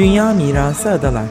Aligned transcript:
Dünya 0.00 0.32
Mirası 0.32 0.90
Adalar. 0.90 1.28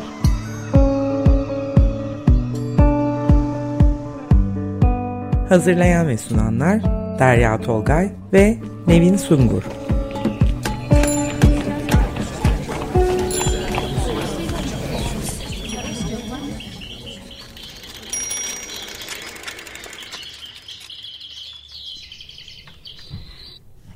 Hazırlayan 5.49 6.07
ve 6.07 6.17
sunanlar 6.17 6.83
Derya 7.19 7.61
Tolgay 7.61 8.11
ve 8.33 8.57
Nevin 8.87 9.17
Sungur. 9.17 9.63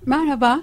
Merhaba, 0.05 0.59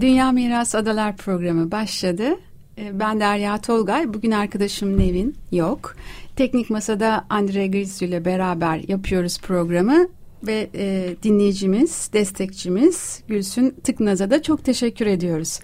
Dünya 0.00 0.32
Miras 0.32 0.74
Adalar 0.74 1.16
programı 1.16 1.70
başladı. 1.70 2.36
Ee, 2.80 3.00
ben 3.00 3.20
Derya 3.20 3.60
Tolgay, 3.60 4.14
bugün 4.14 4.30
arkadaşım 4.30 4.98
Nevin 4.98 5.36
yok. 5.52 5.96
Teknik 6.36 6.70
Masa'da 6.70 7.26
Andre 7.30 7.66
Grizzu 7.66 8.04
ile 8.04 8.24
beraber 8.24 8.80
yapıyoruz 8.88 9.38
programı 9.38 10.08
ve 10.46 10.70
e, 10.74 11.14
dinleyicimiz, 11.22 12.10
destekçimiz 12.12 13.22
Gülsün 13.28 13.74
Tıknaz'a 13.84 14.30
da 14.30 14.42
çok 14.42 14.64
teşekkür 14.64 15.06
ediyoruz. 15.06 15.60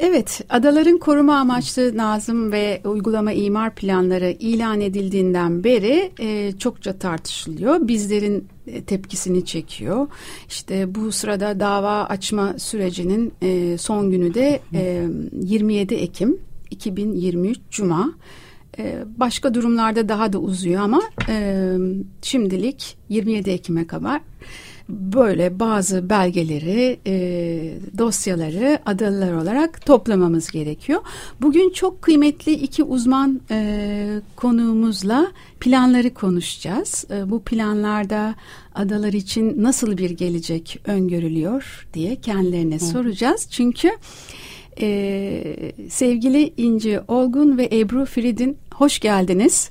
Evet, 0.00 0.40
adaların 0.48 0.98
koruma 0.98 1.36
amaçlı 1.36 1.96
nazım 1.96 2.52
ve 2.52 2.80
uygulama 2.84 3.32
imar 3.32 3.74
planları 3.74 4.30
ilan 4.30 4.80
edildiğinden 4.80 5.64
beri 5.64 6.12
e, 6.20 6.52
çokça 6.58 6.98
tartışılıyor. 6.98 7.88
Bizlerin 7.88 8.48
e, 8.66 8.84
tepkisini 8.84 9.44
çekiyor. 9.44 10.06
İşte 10.48 10.94
bu 10.94 11.12
sırada 11.12 11.60
dava 11.60 12.04
açma 12.04 12.58
sürecinin 12.58 13.32
e, 13.42 13.78
son 13.78 14.10
günü 14.10 14.34
de 14.34 14.60
e, 14.74 15.06
27 15.42 15.94
Ekim 15.94 16.38
2023 16.70 17.58
Cuma. 17.70 18.12
E, 18.78 19.04
başka 19.16 19.54
durumlarda 19.54 20.08
daha 20.08 20.32
da 20.32 20.38
uzuyor 20.38 20.82
ama 20.82 21.02
e, 21.28 21.74
şimdilik 22.22 22.96
27 23.08 23.50
Ekim'e 23.50 23.86
kadar 23.86 24.20
böyle 24.88 25.60
bazı 25.60 26.10
belgeleri, 26.10 26.98
e, 27.06 27.14
dosyaları 27.98 28.78
adalılar 28.86 29.32
olarak 29.32 29.86
toplamamız 29.86 30.50
gerekiyor. 30.50 31.00
Bugün 31.40 31.70
çok 31.70 32.02
kıymetli 32.02 32.52
iki 32.52 32.82
uzman 32.84 33.40
e, 33.50 34.20
konuğumuzla 34.36 35.32
planları 35.60 36.14
konuşacağız. 36.14 37.04
E, 37.10 37.30
bu 37.30 37.42
planlarda 37.42 38.34
adalar 38.74 39.12
için 39.12 39.62
nasıl 39.62 39.98
bir 39.98 40.10
gelecek 40.10 40.80
öngörülüyor 40.84 41.88
diye 41.94 42.16
kendilerine 42.16 42.74
Hı. 42.74 42.84
soracağız. 42.84 43.48
Çünkü 43.50 43.90
e, 44.80 45.72
sevgili 45.88 46.52
İnci 46.56 47.00
Olgun 47.08 47.58
ve 47.58 47.68
Ebru 47.72 48.04
Fridin 48.04 48.56
hoş 48.74 48.98
geldiniz. 48.98 49.70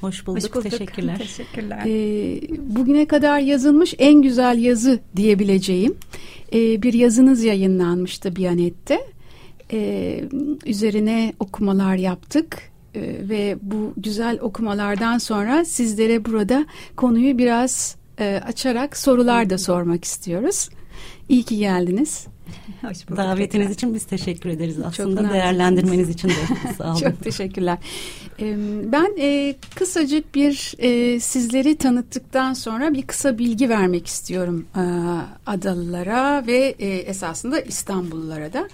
Hoş 0.00 0.26
bulduk. 0.26 0.42
Hoş 0.42 0.54
bulduk. 0.54 0.70
Teşekkürler. 0.70 1.18
Teşekkürler. 1.18 1.82
Ee, 1.86 2.40
bugüne 2.58 3.06
kadar 3.06 3.38
yazılmış 3.38 3.94
en 3.98 4.22
güzel 4.22 4.58
yazı 4.58 5.00
diyebileceğim 5.16 5.96
ee, 6.52 6.82
bir 6.82 6.92
yazınız 6.92 7.44
yayınlanmıştı 7.44 8.36
Biyanet'te. 8.36 9.00
Ee, 9.72 10.24
üzerine 10.66 11.32
okumalar 11.40 11.96
yaptık 11.96 12.58
ee, 12.94 13.00
ve 13.28 13.56
bu 13.62 13.92
güzel 13.96 14.38
okumalardan 14.40 15.18
sonra 15.18 15.64
sizlere 15.64 16.24
burada 16.24 16.66
konuyu 16.96 17.38
biraz 17.38 17.96
e, 18.20 18.40
açarak 18.46 18.96
sorular 18.96 19.50
da 19.50 19.58
sormak 19.58 20.04
istiyoruz. 20.04 20.68
İyi 21.28 21.42
ki 21.42 21.58
geldiniz. 21.58 22.26
Davetiniz 23.16 23.70
için 23.70 23.94
biz 23.94 24.04
teşekkür 24.04 24.50
ederiz 24.50 24.78
aslında. 24.84 25.22
Çok 25.22 25.32
değerlendirmeniz 25.32 26.08
için 26.08 26.28
de 26.28 26.32
sağ 26.78 26.90
olun. 26.90 27.00
Çok 27.00 27.24
teşekkürler. 27.24 27.78
Ben 28.92 29.16
e, 29.18 29.54
kısacık 29.74 30.34
bir 30.34 30.74
e, 30.78 31.20
sizleri 31.20 31.76
tanıttıktan 31.76 32.52
sonra 32.52 32.94
bir 32.94 33.02
kısa 33.02 33.38
bilgi 33.38 33.68
vermek 33.68 34.06
istiyorum 34.06 34.66
e, 34.76 34.82
adalılara 35.46 36.46
ve 36.46 36.58
esasında 37.06 37.60
İstanbullulara 37.60 38.52
da. 38.52 38.68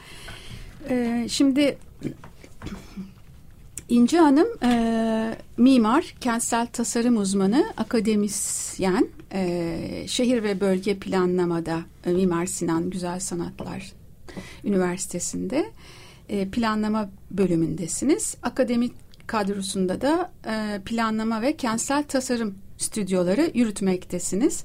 Şimdi 1.29 1.79
İnci 3.89 4.19
Hanım 4.19 4.49
mimar, 5.57 6.15
kentsel 6.21 6.67
tasarım 6.67 7.17
uzmanı, 7.17 7.73
akademisyen, 7.77 9.09
şehir 10.07 10.43
ve 10.43 10.61
bölge 10.61 10.99
planlamada 10.99 11.81
Mimar 12.07 12.47
Sinan 12.47 12.91
Güzel 12.91 13.21
Sanatlar 13.21 13.93
Üniversitesi'nde 14.65 15.67
planlama 16.53 17.11
bölümündesiniz. 17.31 18.37
Akademik 18.43 18.93
kadrosunda 19.27 20.01
da 20.01 20.31
e, 20.47 20.81
planlama 20.85 21.43
ve 21.43 21.57
kentsel 21.57 22.03
tasarım 22.03 22.55
stüdyoları 22.79 23.51
yürütmektesiniz. 23.55 24.65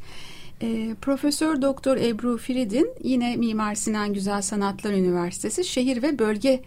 E, 0.61 0.95
Profesör 1.01 1.61
Doktor 1.61 1.97
Ebru 1.97 2.37
Firidin 2.37 2.89
yine 3.03 3.35
Mimar 3.35 3.75
Sinan 3.75 4.13
Güzel 4.13 4.41
Sanatlar 4.41 4.91
Üniversitesi 4.91 5.63
Şehir 5.63 6.03
ve 6.03 6.19
Bölge 6.19 6.61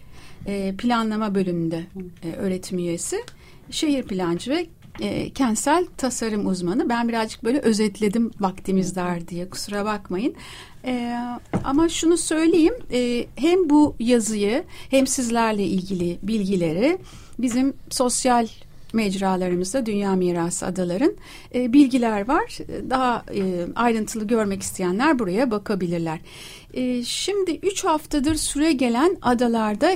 e, 0.45 0.75
Planlama 0.77 1.35
bölümünde 1.35 1.83
e, 2.23 2.35
öğretim 2.35 2.77
üyesi. 2.79 3.17
Şehir 3.71 4.03
plancı 4.03 4.51
ve 4.51 4.67
e, 4.99 5.29
kentsel 5.29 5.85
tasarım 5.97 6.47
uzmanı. 6.47 6.89
Ben 6.89 7.07
birazcık 7.07 7.43
böyle 7.43 7.59
özetledim 7.59 8.31
vaktimiz 8.39 8.95
dar 8.95 9.27
diye 9.27 9.49
kusura 9.49 9.85
bakmayın. 9.85 10.35
E, 10.85 11.17
ama 11.63 11.89
şunu 11.89 12.17
söyleyeyim 12.17 12.73
e, 12.91 13.25
hem 13.35 13.69
bu 13.69 13.95
yazıyı 13.99 14.63
hem 14.89 15.07
sizlerle 15.07 15.63
ilgili 15.63 16.19
bilgileri 16.23 16.97
bizim 17.41 17.73
sosyal 17.89 18.47
mecralarımızda 18.93 19.85
Dünya 19.85 20.15
Mirası 20.15 20.65
Adaların 20.65 21.13
e, 21.55 21.73
bilgiler 21.73 22.27
var. 22.27 22.57
Daha 22.89 23.25
e, 23.35 23.65
ayrıntılı 23.75 24.27
görmek 24.27 24.61
isteyenler 24.61 25.19
buraya 25.19 25.51
bakabilirler. 25.51 26.19
E, 26.73 27.03
şimdi 27.03 27.51
üç 27.63 27.83
haftadır 27.83 28.35
süre 28.35 28.71
gelen 28.71 29.17
adalarda 29.21 29.91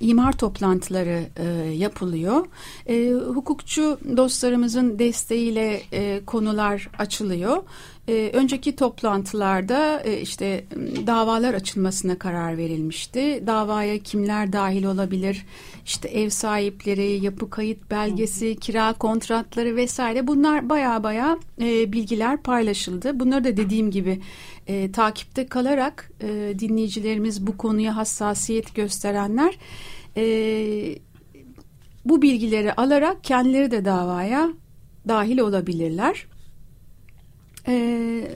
imar 0.00 0.32
toplantıları 0.32 1.22
e, 1.36 1.44
yapılıyor. 1.70 2.46
E, 2.86 3.10
hukukçu 3.10 3.98
dostlarımızın 4.16 4.98
desteğiyle 4.98 5.82
e, 5.92 6.24
konular 6.26 6.90
açılıyor. 6.98 7.62
E, 8.08 8.30
önceki 8.32 8.76
toplantılarda 8.76 10.02
e, 10.04 10.20
işte 10.20 10.64
davalar 11.06 11.54
açılmasına 11.54 12.18
karar 12.18 12.58
verilmişti. 12.58 13.42
Davaya 13.46 13.98
kimler 13.98 14.52
dahil 14.52 14.84
olabilir? 14.84 15.46
İşte 15.84 16.08
ev 16.08 16.28
sahipleri, 16.28 17.24
yapı 17.24 17.50
kayıt 17.50 17.90
belgesi, 17.90 18.56
kira 18.56 18.92
kontratları 18.92 19.76
vesaire 19.76 20.26
bunlar 20.26 20.68
baya 20.68 21.02
baya 21.02 21.38
e, 21.60 21.92
bilgiler 21.92 22.42
paylaşıldı. 22.42 23.20
Bunları 23.20 23.44
da 23.44 23.56
dediğim 23.56 23.90
gibi 23.90 24.20
e, 24.66 24.92
takipte 24.92 25.46
kalarak 25.46 26.10
e, 26.20 26.54
dinleyicilerimiz 26.58 27.46
bu 27.46 27.56
konuya 27.56 27.96
hassasiyet 27.96 28.74
gösterenler 28.74 29.58
e, 30.16 30.24
bu 32.04 32.22
bilgileri 32.22 32.72
alarak 32.72 33.24
kendileri 33.24 33.70
de 33.70 33.84
davaya 33.84 34.48
dahil 35.08 35.38
olabilirler. 35.38 36.26
Ee, 37.68 38.28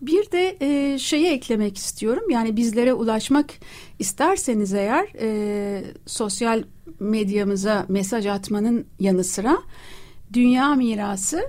bir 0.00 0.30
de 0.30 0.56
e, 0.60 0.98
şeye 0.98 1.32
eklemek 1.32 1.78
istiyorum. 1.78 2.30
Yani 2.30 2.56
bizlere 2.56 2.92
ulaşmak 2.94 3.50
isterseniz 3.98 4.74
eğer 4.74 5.08
e, 5.20 5.84
sosyal 6.06 6.62
medyamıza 7.00 7.86
mesaj 7.88 8.26
atmanın 8.26 8.86
yanı 9.00 9.24
sıra 9.24 9.58
dünya 10.32 10.74
mirası 10.74 11.42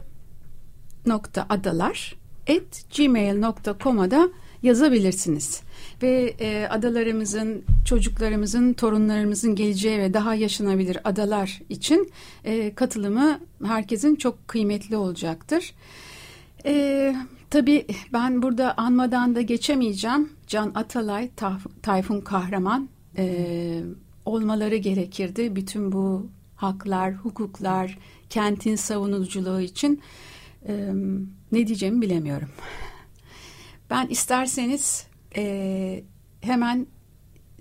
nokta 1.06 1.46
adalar 1.50 2.16
at 2.50 2.96
gmail.com'a 2.98 4.12
da 4.12 4.30
yazabilirsiniz. 4.64 5.62
Ve 6.04 6.36
e, 6.40 6.68
adalarımızın, 6.68 7.64
çocuklarımızın, 7.86 8.74
torunlarımızın 8.74 9.56
geleceği 9.56 10.00
ve 10.00 10.14
daha 10.14 10.36
yaşanabilir 10.36 10.98
adalar 11.04 11.62
için 11.70 12.12
e, 12.44 12.76
katılımı 12.76 13.40
herkesin 13.64 14.16
çok 14.16 14.48
kıymetli 14.48 14.98
olacaktır. 14.98 15.74
E, 16.66 17.16
tabii 17.50 17.88
ben 18.14 18.42
burada 18.42 18.74
anmadan 18.78 19.36
da 19.36 19.42
geçemeyeceğim. 19.42 20.30
Can 20.48 20.72
Atalay, 20.76 21.30
Tayfun 21.82 22.22
Kahraman 22.22 22.90
e, 23.18 23.84
olmaları 24.26 24.76
gerekirdi. 24.76 25.56
Bütün 25.56 25.92
bu 25.92 26.30
haklar, 26.56 27.14
hukuklar, 27.14 27.98
kentin 28.30 28.76
savunuculuğu 28.76 29.62
için 29.62 30.02
e, 30.68 30.92
ne 31.52 31.68
diyeceğimi 31.68 32.02
bilemiyorum. 32.02 32.50
Ben 33.90 34.08
isterseniz 34.08 35.08
e, 35.36 36.04
hemen 36.42 36.88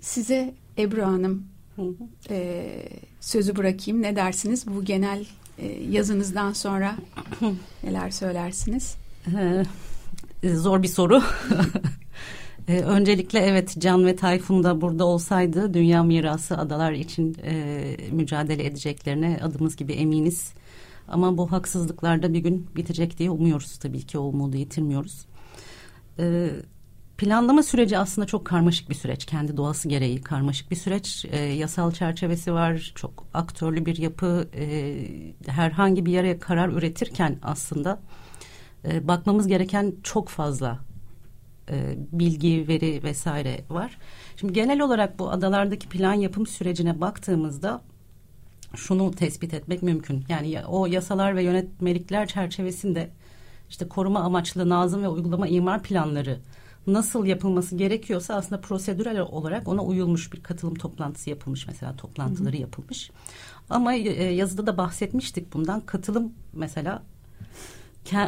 size 0.01 0.55
Ebru 0.77 1.03
Hanım 1.03 1.47
e, 2.29 2.65
sözü 3.19 3.55
bırakayım. 3.55 4.01
Ne 4.01 4.15
dersiniz 4.15 4.67
bu 4.67 4.85
genel 4.85 5.25
yazınızdan 5.89 6.53
sonra 6.53 6.95
neler 7.83 8.09
söylersiniz? 8.09 8.95
Ee, 10.43 10.55
zor 10.55 10.83
bir 10.83 10.87
soru. 10.87 11.23
Ee, 12.67 12.79
öncelikle 12.79 13.39
evet 13.39 13.75
Can 13.79 14.05
ve 14.05 14.15
Tayfun 14.15 14.63
da 14.63 14.81
burada 14.81 15.05
olsaydı 15.05 15.73
Dünya 15.73 16.03
Mirası 16.03 16.57
Adalar 16.57 16.91
için 16.91 17.37
e, 17.43 17.97
mücadele 18.11 18.65
edeceklerine 18.65 19.39
adımız 19.43 19.75
gibi 19.75 19.93
eminiz. 19.93 20.53
Ama 21.07 21.37
bu 21.37 21.51
haksızlıklarda 21.51 22.33
bir 22.33 22.39
gün 22.39 22.67
bitecek 22.75 23.19
diye 23.19 23.29
umuyoruz 23.29 23.77
tabii 23.77 24.01
ki 24.01 24.19
o 24.19 24.23
umudu 24.23 24.57
yitirmiyoruz. 24.57 25.25
Ee, 26.19 26.49
planlama 27.21 27.63
süreci 27.63 27.97
aslında 27.97 28.27
çok 28.27 28.45
karmaşık 28.45 28.89
bir 28.89 28.95
süreç. 28.95 29.25
Kendi 29.25 29.57
doğası 29.57 29.89
gereği 29.89 30.21
karmaşık 30.21 30.71
bir 30.71 30.75
süreç. 30.75 31.25
Ee, 31.31 31.39
yasal 31.39 31.91
çerçevesi 31.91 32.53
var. 32.53 32.91
Çok 32.95 33.25
aktörlü 33.33 33.85
bir 33.85 33.97
yapı. 33.97 34.47
Ee, 34.55 35.07
herhangi 35.47 36.05
bir 36.05 36.11
yere 36.11 36.39
karar 36.39 36.69
üretirken 36.69 37.37
aslında 37.43 37.99
e, 38.85 39.07
bakmamız 39.07 39.47
gereken 39.47 39.93
çok 40.03 40.29
fazla 40.29 40.79
e, 41.69 41.95
bilgi, 42.11 42.67
veri 42.67 43.03
vesaire 43.03 43.61
var. 43.69 43.97
Şimdi 44.35 44.53
genel 44.53 44.81
olarak 44.81 45.19
bu 45.19 45.31
adalardaki 45.31 45.89
plan 45.89 46.13
yapım 46.13 46.47
sürecine 46.47 47.01
baktığımızda 47.01 47.81
şunu 48.75 49.11
tespit 49.11 49.53
etmek 49.53 49.83
mümkün. 49.83 50.25
Yani 50.29 50.65
o 50.65 50.85
yasalar 50.85 51.35
ve 51.35 51.43
yönetmelikler 51.43 52.27
çerçevesinde 52.27 53.09
işte 53.69 53.87
koruma 53.87 54.19
amaçlı 54.19 54.69
nazım 54.69 55.03
ve 55.03 55.07
uygulama 55.07 55.47
imar 55.47 55.83
planları 55.83 56.39
nasıl 56.87 57.25
yapılması 57.25 57.75
gerekiyorsa 57.75 58.35
aslında 58.35 58.61
prosedürel 58.61 59.19
olarak 59.19 59.67
ona 59.67 59.83
uyulmuş 59.83 60.33
bir 60.33 60.43
katılım 60.43 60.75
toplantısı 60.75 61.29
yapılmış 61.29 61.67
mesela 61.67 61.95
toplantıları 61.95 62.53
hı 62.53 62.57
hı. 62.57 62.61
yapılmış. 62.61 63.11
Ama 63.69 63.93
e, 63.93 64.23
yazıda 64.23 64.67
da 64.67 64.77
bahsetmiştik 64.77 65.53
bundan 65.53 65.81
katılım 65.81 66.33
mesela 66.53 67.03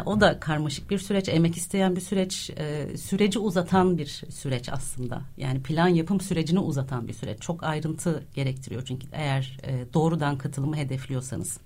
o 0.05 0.21
da 0.21 0.39
karmaşık 0.39 0.89
bir 0.89 0.99
süreç, 0.99 1.29
emek 1.29 1.57
isteyen 1.57 1.95
bir 1.95 2.01
süreç, 2.01 2.49
e, 2.57 2.97
süreci 2.97 3.39
uzatan 3.39 3.97
bir 3.97 4.23
süreç 4.29 4.69
aslında. 4.69 5.21
Yani 5.37 5.63
plan 5.63 5.87
yapım 5.87 6.21
sürecini 6.21 6.59
uzatan 6.59 7.07
bir 7.07 7.13
süreç. 7.13 7.41
Çok 7.41 7.63
ayrıntı 7.63 8.23
gerektiriyor 8.35 8.85
çünkü 8.85 9.07
eğer 9.11 9.57
e, 9.63 9.93
doğrudan 9.93 10.37
katılımı 10.37 10.77
hedefliyorsanız. 10.77 11.57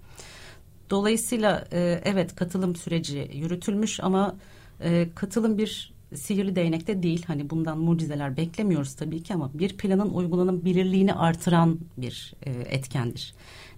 Dolayısıyla 0.89 1.67
e, 1.71 2.01
evet 2.05 2.35
katılım 2.35 2.75
süreci 2.75 3.29
yürütülmüş 3.33 3.99
ama 3.99 4.35
e, 4.81 5.09
katılım 5.15 5.57
bir 5.57 5.96
sihirli 6.15 6.55
değnekte 6.55 7.03
değil. 7.03 7.23
Hani 7.27 7.49
bundan 7.49 7.77
mucizeler 7.77 8.37
beklemiyoruz 8.37 8.95
tabii 8.95 9.23
ki 9.23 9.33
ama 9.33 9.51
bir 9.53 9.77
planın 9.77 10.09
uygulanabilirliğini 10.09 11.13
artıran 11.13 11.79
bir 11.97 12.33
e, 12.43 12.51
etkendir. 12.51 13.33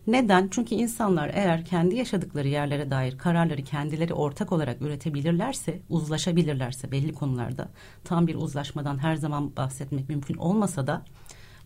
Neden? 0.07 0.47
Çünkü 0.51 0.75
insanlar 0.75 1.31
eğer 1.33 1.65
kendi 1.65 1.95
yaşadıkları 1.95 2.47
yerlere 2.47 2.89
dair 2.89 3.17
kararları 3.17 3.63
kendileri 3.63 4.13
ortak 4.13 4.51
olarak 4.51 4.81
üretebilirlerse, 4.81 5.79
uzlaşabilirlerse 5.89 6.91
belli 6.91 7.13
konularda 7.13 7.69
tam 8.03 8.27
bir 8.27 8.35
uzlaşmadan 8.35 8.97
her 8.97 9.15
zaman 9.15 9.55
bahsetmek 9.55 10.09
mümkün 10.09 10.35
olmasa 10.35 10.87
da 10.87 11.05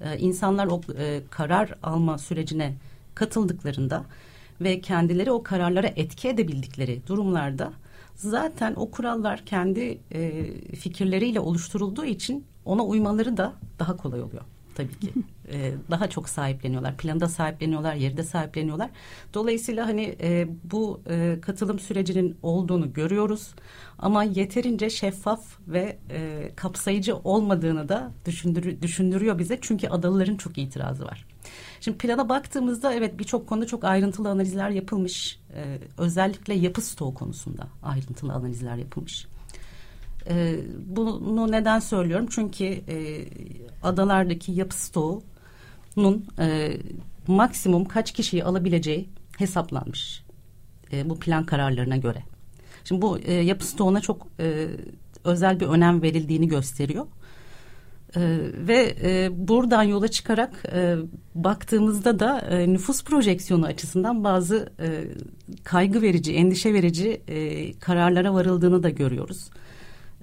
e, 0.02 0.18
insanlar 0.18 0.68
o 0.68 0.82
e, 0.98 1.22
karar 1.30 1.76
alma 1.84 2.18
sürecine 2.18 2.74
katıldıklarında 3.16 4.06
ve 4.62 4.82
kendileri 4.82 5.32
o 5.32 5.44
kararlara 5.44 5.88
etki 5.88 6.28
edebildikleri 6.28 7.02
durumlarda 7.08 7.74
zaten 8.16 8.74
o 8.76 8.92
kurallar 8.92 9.46
kendi 9.46 10.00
e, 10.12 10.54
fikirleriyle 10.76 11.40
oluşturulduğu 11.40 12.06
için 12.06 12.46
ona 12.66 12.84
uymaları 12.86 13.38
da 13.38 13.54
daha 13.80 13.98
kolay 13.98 14.22
oluyor 14.22 14.44
tabii 14.76 15.00
ki. 15.00 15.14
ee, 15.52 15.74
daha 15.92 16.10
çok 16.10 16.30
sahipleniyorlar. 16.30 16.98
Planda 16.98 17.28
sahipleniyorlar, 17.28 17.96
yerde 17.96 18.24
sahipleniyorlar. 18.24 18.90
Dolayısıyla 19.34 19.88
hani 19.88 20.16
e, 20.22 20.48
bu 20.64 21.02
e, 21.10 21.38
katılım 21.42 21.80
sürecinin 21.80 22.38
olduğunu 22.42 22.94
görüyoruz. 22.94 23.52
Ama 24.00 24.24
yeterince 24.24 24.90
şeffaf 24.90 25.60
ve 25.68 25.98
e, 26.10 26.52
kapsayıcı 26.56 27.16
olmadığını 27.18 27.90
da 27.90 28.12
düşündür 28.26 28.82
düşündürüyor 28.82 29.40
bize. 29.40 29.58
Çünkü 29.62 29.88
adalıların 29.88 30.36
çok 30.36 30.58
itirazı 30.58 31.06
var. 31.06 31.26
Şimdi 31.84 31.98
plana 31.98 32.30
baktığımızda 32.30 32.94
evet 32.94 33.20
birçok 33.20 33.48
konuda 33.48 33.68
çok 33.68 33.84
ayrıntılı 33.84 34.30
analizler 34.30 34.70
yapılmış. 34.70 35.40
Ee, 35.56 35.78
özellikle 35.98 36.54
yapı 36.54 36.82
stoğu 36.82 37.14
konusunda 37.14 37.68
ayrıntılı 37.84 38.34
analizler 38.34 38.76
yapılmış. 38.76 39.28
E, 40.30 40.60
bunu 40.86 41.52
neden 41.52 41.80
söylüyorum? 41.80 42.28
Çünkü 42.30 42.64
e, 42.66 43.26
adalardaki 43.84 44.52
yapı 44.52 44.76
stoğunun 44.82 46.26
e, 46.40 46.78
maksimum 47.28 47.86
kaç 47.86 48.12
kişiyi 48.12 48.44
alabileceği 48.44 49.10
hesaplanmış. 49.38 50.24
E, 50.92 51.10
bu 51.10 51.20
plan 51.20 51.46
kararlarına 51.46 51.98
göre. 51.98 52.24
Şimdi 52.84 53.02
bu 53.02 53.20
e, 53.20 53.34
yapı 53.34 53.66
stoğuna 53.66 54.02
çok 54.02 54.28
e, 54.40 54.68
özel 55.24 55.60
bir 55.60 55.66
önem 55.66 56.02
verildiğini 56.02 56.48
gösteriyor. 56.48 57.06
Ee, 58.16 58.38
ve 58.68 58.96
e, 59.04 59.30
buradan 59.48 59.84
yola 59.84 60.08
çıkarak 60.08 60.64
e, 60.74 60.96
baktığımızda 61.36 62.20
da 62.20 62.40
e, 62.40 62.74
nüfus 62.74 63.04
projeksiyonu 63.04 63.66
açısından 63.66 64.24
bazı 64.24 64.70
e, 64.80 64.88
kaygı 65.64 66.02
verici, 66.02 66.34
endişe 66.34 66.74
verici 66.74 67.22
e, 67.28 67.74
kararlara 67.80 68.34
varıldığını 68.34 68.84
da 68.84 68.90
görüyoruz. 68.90 69.50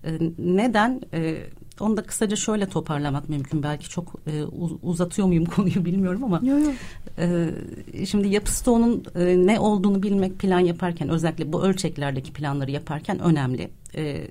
E, 0.05 0.19
neden? 0.39 1.01
E, 1.15 1.37
onu 1.81 1.97
da 1.97 2.03
kısaca 2.03 2.37
şöyle 2.37 2.67
toparlamak 2.67 3.29
mümkün. 3.29 3.63
Belki 3.63 3.89
çok 3.89 4.15
e, 4.27 4.45
uzatıyor 4.83 5.29
muyum 5.29 5.45
konuyu 5.57 5.85
bilmiyorum 5.85 6.25
ama. 6.25 6.41
Yok 6.43 6.61
yok. 6.65 6.75
E, 7.19 8.07
şimdi 8.07 8.29
yapı 8.29 8.53
stoğunun 8.53 9.05
e, 9.15 9.47
ne 9.47 9.61
olduğunu 9.61 10.03
bilmek 10.03 10.39
plan 10.39 10.61
yaparken 10.61 11.09
özellikle 11.09 11.53
bu 11.53 11.63
ölçeklerdeki 11.63 12.33
planları 12.33 12.71
yaparken 12.71 13.19
önemli. 13.19 13.71
E, 13.97 14.27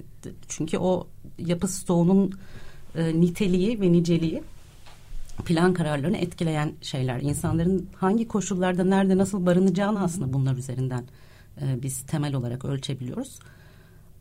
çünkü 0.47 0.77
o 0.77 1.07
yapı 1.39 1.67
stoğunun 1.67 2.33
e, 2.95 3.21
niteliği 3.21 3.81
ve 3.81 3.91
niceliği 3.91 4.43
plan 5.45 5.73
kararlarını 5.73 6.17
etkileyen 6.17 6.73
şeyler. 6.81 7.21
İnsanların 7.21 7.89
hangi 7.95 8.27
koşullarda 8.27 8.83
nerede 8.83 9.17
nasıl 9.17 9.45
barınacağını 9.45 10.03
aslında 10.03 10.33
bunlar 10.33 10.55
üzerinden 10.55 11.03
e, 11.61 11.83
biz 11.83 12.01
temel 12.01 12.35
olarak 12.35 12.65
ölçebiliyoruz. 12.65 13.39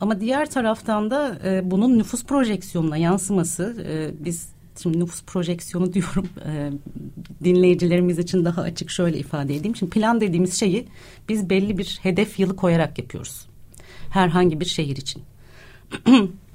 Ama 0.01 0.21
diğer 0.21 0.51
taraftan 0.51 1.11
da 1.11 1.39
e, 1.45 1.71
bunun 1.71 1.99
nüfus 1.99 2.25
projeksiyonuna 2.25 2.97
yansıması 2.97 3.85
e, 3.89 4.25
biz 4.25 4.49
şimdi 4.83 5.01
nüfus 5.01 5.23
projeksiyonu 5.23 5.93
diyorum 5.93 6.29
e, 6.47 6.73
dinleyicilerimiz 7.45 8.19
için 8.19 8.45
daha 8.45 8.63
açık 8.63 8.91
şöyle 8.91 9.19
ifade 9.19 9.57
edeyim. 9.57 9.77
Şimdi 9.77 9.91
plan 9.91 10.21
dediğimiz 10.21 10.61
şeyi 10.61 10.87
biz 11.29 11.51
belli 11.51 11.79
bir 11.79 11.99
hedef 12.03 12.39
yılı 12.39 12.57
koyarak 12.57 12.99
yapıyoruz. 12.99 13.47
Herhangi 14.11 14.61
bir 14.61 14.65
şehir 14.65 14.97
için. 14.97 15.23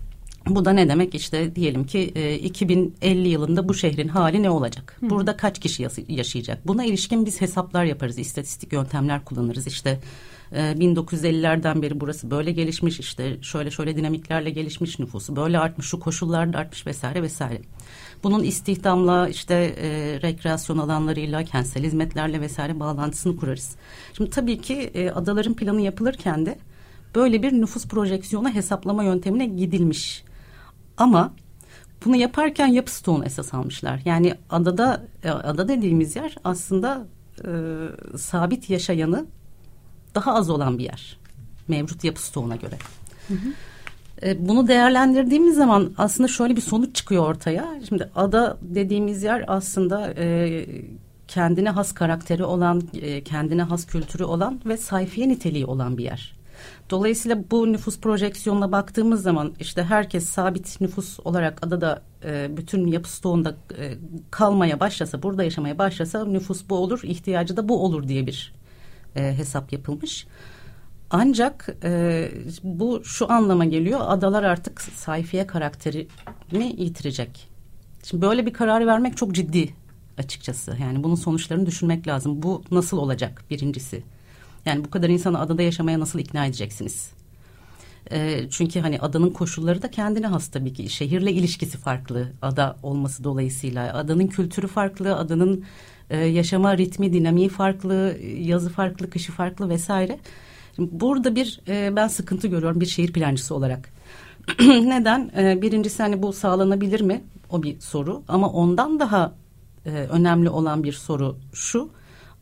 Bu 0.47 0.65
da 0.65 0.71
ne 0.71 0.89
demek 0.89 1.15
işte 1.15 1.55
diyelim 1.55 1.85
ki 1.85 2.11
e, 2.15 2.35
2050 2.35 3.27
yılında 3.27 3.69
bu 3.69 3.73
şehrin 3.73 4.07
hali 4.07 4.43
ne 4.43 4.49
olacak? 4.49 4.97
Hı. 4.99 5.09
Burada 5.09 5.37
kaç 5.37 5.59
kişi 5.59 5.87
yaşayacak? 6.07 6.67
Buna 6.67 6.85
ilişkin 6.85 7.25
biz 7.25 7.41
hesaplar 7.41 7.83
yaparız, 7.83 8.19
istatistik 8.19 8.73
yöntemler 8.73 9.25
kullanırız. 9.25 9.67
İşte 9.67 9.99
1950'lerden 10.53 11.77
ee, 11.77 11.81
beri 11.81 11.99
burası 11.99 12.31
böyle 12.31 12.51
gelişmiş 12.51 12.99
işte 12.99 13.37
şöyle 13.41 13.71
şöyle 13.71 13.95
dinamiklerle 13.95 14.49
gelişmiş 14.49 14.99
nüfusu 14.99 15.35
böyle 15.35 15.59
artmış 15.59 15.87
şu 15.87 15.99
koşullarda 15.99 16.57
artmış 16.57 16.87
vesaire 16.87 17.23
vesaire. 17.23 17.61
Bunun 18.23 18.43
istihdamla 18.43 19.29
işte 19.29 19.53
e, 19.55 19.89
rekreasyon 20.21 20.77
alanlarıyla 20.77 21.43
kentsel 21.43 21.83
hizmetlerle 21.83 22.41
vesaire 22.41 22.79
bağlantısını 22.79 23.37
kurarız. 23.37 23.75
Şimdi 24.13 24.29
tabii 24.29 24.61
ki 24.61 24.73
e, 24.73 25.09
adaların 25.09 25.53
planı 25.53 25.81
yapılırken 25.81 26.45
de 26.45 26.57
böyle 27.15 27.43
bir 27.43 27.53
nüfus 27.53 27.87
projeksiyonu 27.87 28.49
hesaplama 28.49 29.03
yöntemine 29.03 29.45
gidilmiş. 29.45 30.23
Ama 30.97 31.33
bunu 32.05 32.15
yaparken 32.15 32.67
yapı 32.67 32.91
stoğunu 32.91 33.25
esas 33.25 33.53
almışlar. 33.53 34.01
Yani 34.05 34.33
adada 34.49 35.03
e, 35.23 35.29
ada 35.29 35.67
dediğimiz 35.67 36.15
yer 36.15 36.35
aslında 36.43 37.05
e, 37.45 37.51
sabit 38.17 38.69
yaşayanı 38.69 39.25
daha 40.15 40.35
az 40.35 40.49
olan 40.49 40.77
bir 40.77 40.83
yer. 40.83 41.17
Mevcut 41.67 42.03
yapı 42.03 42.21
stoğuna 42.21 42.55
göre. 42.55 42.77
Hı 43.27 43.33
hı. 43.33 43.53
E, 44.23 44.47
bunu 44.47 44.67
değerlendirdiğimiz 44.67 45.55
zaman 45.55 45.93
aslında 45.97 46.27
şöyle 46.27 46.55
bir 46.55 46.61
sonuç 46.61 46.95
çıkıyor 46.95 47.23
ortaya. 47.23 47.79
Şimdi 47.89 48.09
ada 48.15 48.57
dediğimiz 48.61 49.23
yer 49.23 49.45
aslında 49.47 50.13
e, 50.17 50.65
kendine 51.27 51.69
has 51.69 51.91
karakteri 51.91 52.43
olan, 52.43 52.81
e, 52.93 53.23
kendine 53.23 53.63
has 53.63 53.85
kültürü 53.87 54.23
olan 54.23 54.61
ve 54.65 54.77
sayfiye 54.77 55.29
niteliği 55.29 55.65
olan 55.65 55.97
bir 55.97 56.03
yer. 56.03 56.35
Dolayısıyla 56.89 57.43
bu 57.51 57.73
nüfus 57.73 57.99
projeksiyonuna 57.99 58.71
baktığımız 58.71 59.23
zaman 59.23 59.53
işte 59.59 59.83
herkes 59.83 60.25
sabit 60.25 60.81
nüfus 60.81 61.19
olarak 61.19 61.67
adada 61.67 62.01
e, 62.25 62.57
bütün 62.57 62.87
yapı 62.87 63.09
stoğunda 63.09 63.55
e, 63.77 63.93
kalmaya 64.31 64.79
başlasa, 64.79 65.23
burada 65.23 65.43
yaşamaya 65.43 65.77
başlasa 65.77 66.25
nüfus 66.25 66.69
bu 66.69 66.75
olur, 66.75 66.99
ihtiyacı 67.03 67.57
da 67.57 67.69
bu 67.69 67.85
olur 67.85 68.07
diye 68.07 68.27
bir 68.27 68.53
e, 69.15 69.37
hesap 69.37 69.73
yapılmış. 69.73 70.27
Ancak 71.09 71.75
e, 71.83 72.31
bu 72.63 73.01
şu 73.03 73.31
anlama 73.31 73.65
geliyor 73.65 73.99
adalar 74.03 74.43
artık 74.43 74.81
sayfiye 74.81 75.47
karakterini 75.47 76.75
yitirecek. 76.77 77.49
Şimdi 78.03 78.21
böyle 78.21 78.45
bir 78.45 78.53
karar 78.53 78.87
vermek 78.87 79.17
çok 79.17 79.35
ciddi 79.35 79.69
açıkçası. 80.17 80.77
Yani 80.81 81.03
bunun 81.03 81.15
sonuçlarını 81.15 81.65
düşünmek 81.65 82.07
lazım. 82.07 82.43
Bu 82.43 82.63
nasıl 82.71 82.97
olacak 82.97 83.43
birincisi? 83.49 84.03
Yani 84.65 84.85
bu 84.85 84.89
kadar 84.89 85.09
insanı 85.09 85.39
adada 85.39 85.61
yaşamaya 85.61 85.99
nasıl 85.99 86.19
ikna 86.19 86.45
edeceksiniz? 86.45 87.11
E, 88.11 88.49
çünkü 88.49 88.79
hani 88.79 88.99
adanın 88.99 89.29
koşulları 89.29 89.81
da 89.81 89.91
kendine 89.91 90.27
has 90.27 90.47
tabii 90.47 90.73
ki. 90.73 90.89
Şehirle 90.89 91.31
ilişkisi 91.31 91.77
farklı 91.77 92.31
ada 92.41 92.77
olması 92.83 93.23
dolayısıyla. 93.23 93.93
Adanın 93.93 94.27
kültürü 94.27 94.67
farklı, 94.67 95.17
adanın 95.17 95.65
e, 96.09 96.17
yaşama 96.17 96.77
ritmi, 96.77 97.13
dinamiği 97.13 97.49
farklı, 97.49 98.17
yazı 98.37 98.69
farklı, 98.69 99.09
kışı 99.09 99.31
farklı 99.31 99.69
vesaire. 99.69 100.19
Burada 100.77 101.35
bir 101.35 101.61
e, 101.67 101.95
ben 101.95 102.07
sıkıntı 102.07 102.47
görüyorum 102.47 102.81
bir 102.81 102.85
şehir 102.85 103.13
plancısı 103.13 103.55
olarak. 103.55 103.89
Neden? 104.59 105.31
E, 105.37 105.61
birincisi 105.61 106.03
hani 106.03 106.21
bu 106.21 106.33
sağlanabilir 106.33 107.01
mi? 107.01 107.23
O 107.49 107.63
bir 107.63 107.79
soru. 107.79 108.23
Ama 108.27 108.49
ondan 108.49 108.99
daha 108.99 109.33
e, 109.85 109.89
önemli 109.89 110.49
olan 110.49 110.83
bir 110.83 110.93
soru 110.93 111.37
şu. 111.53 111.89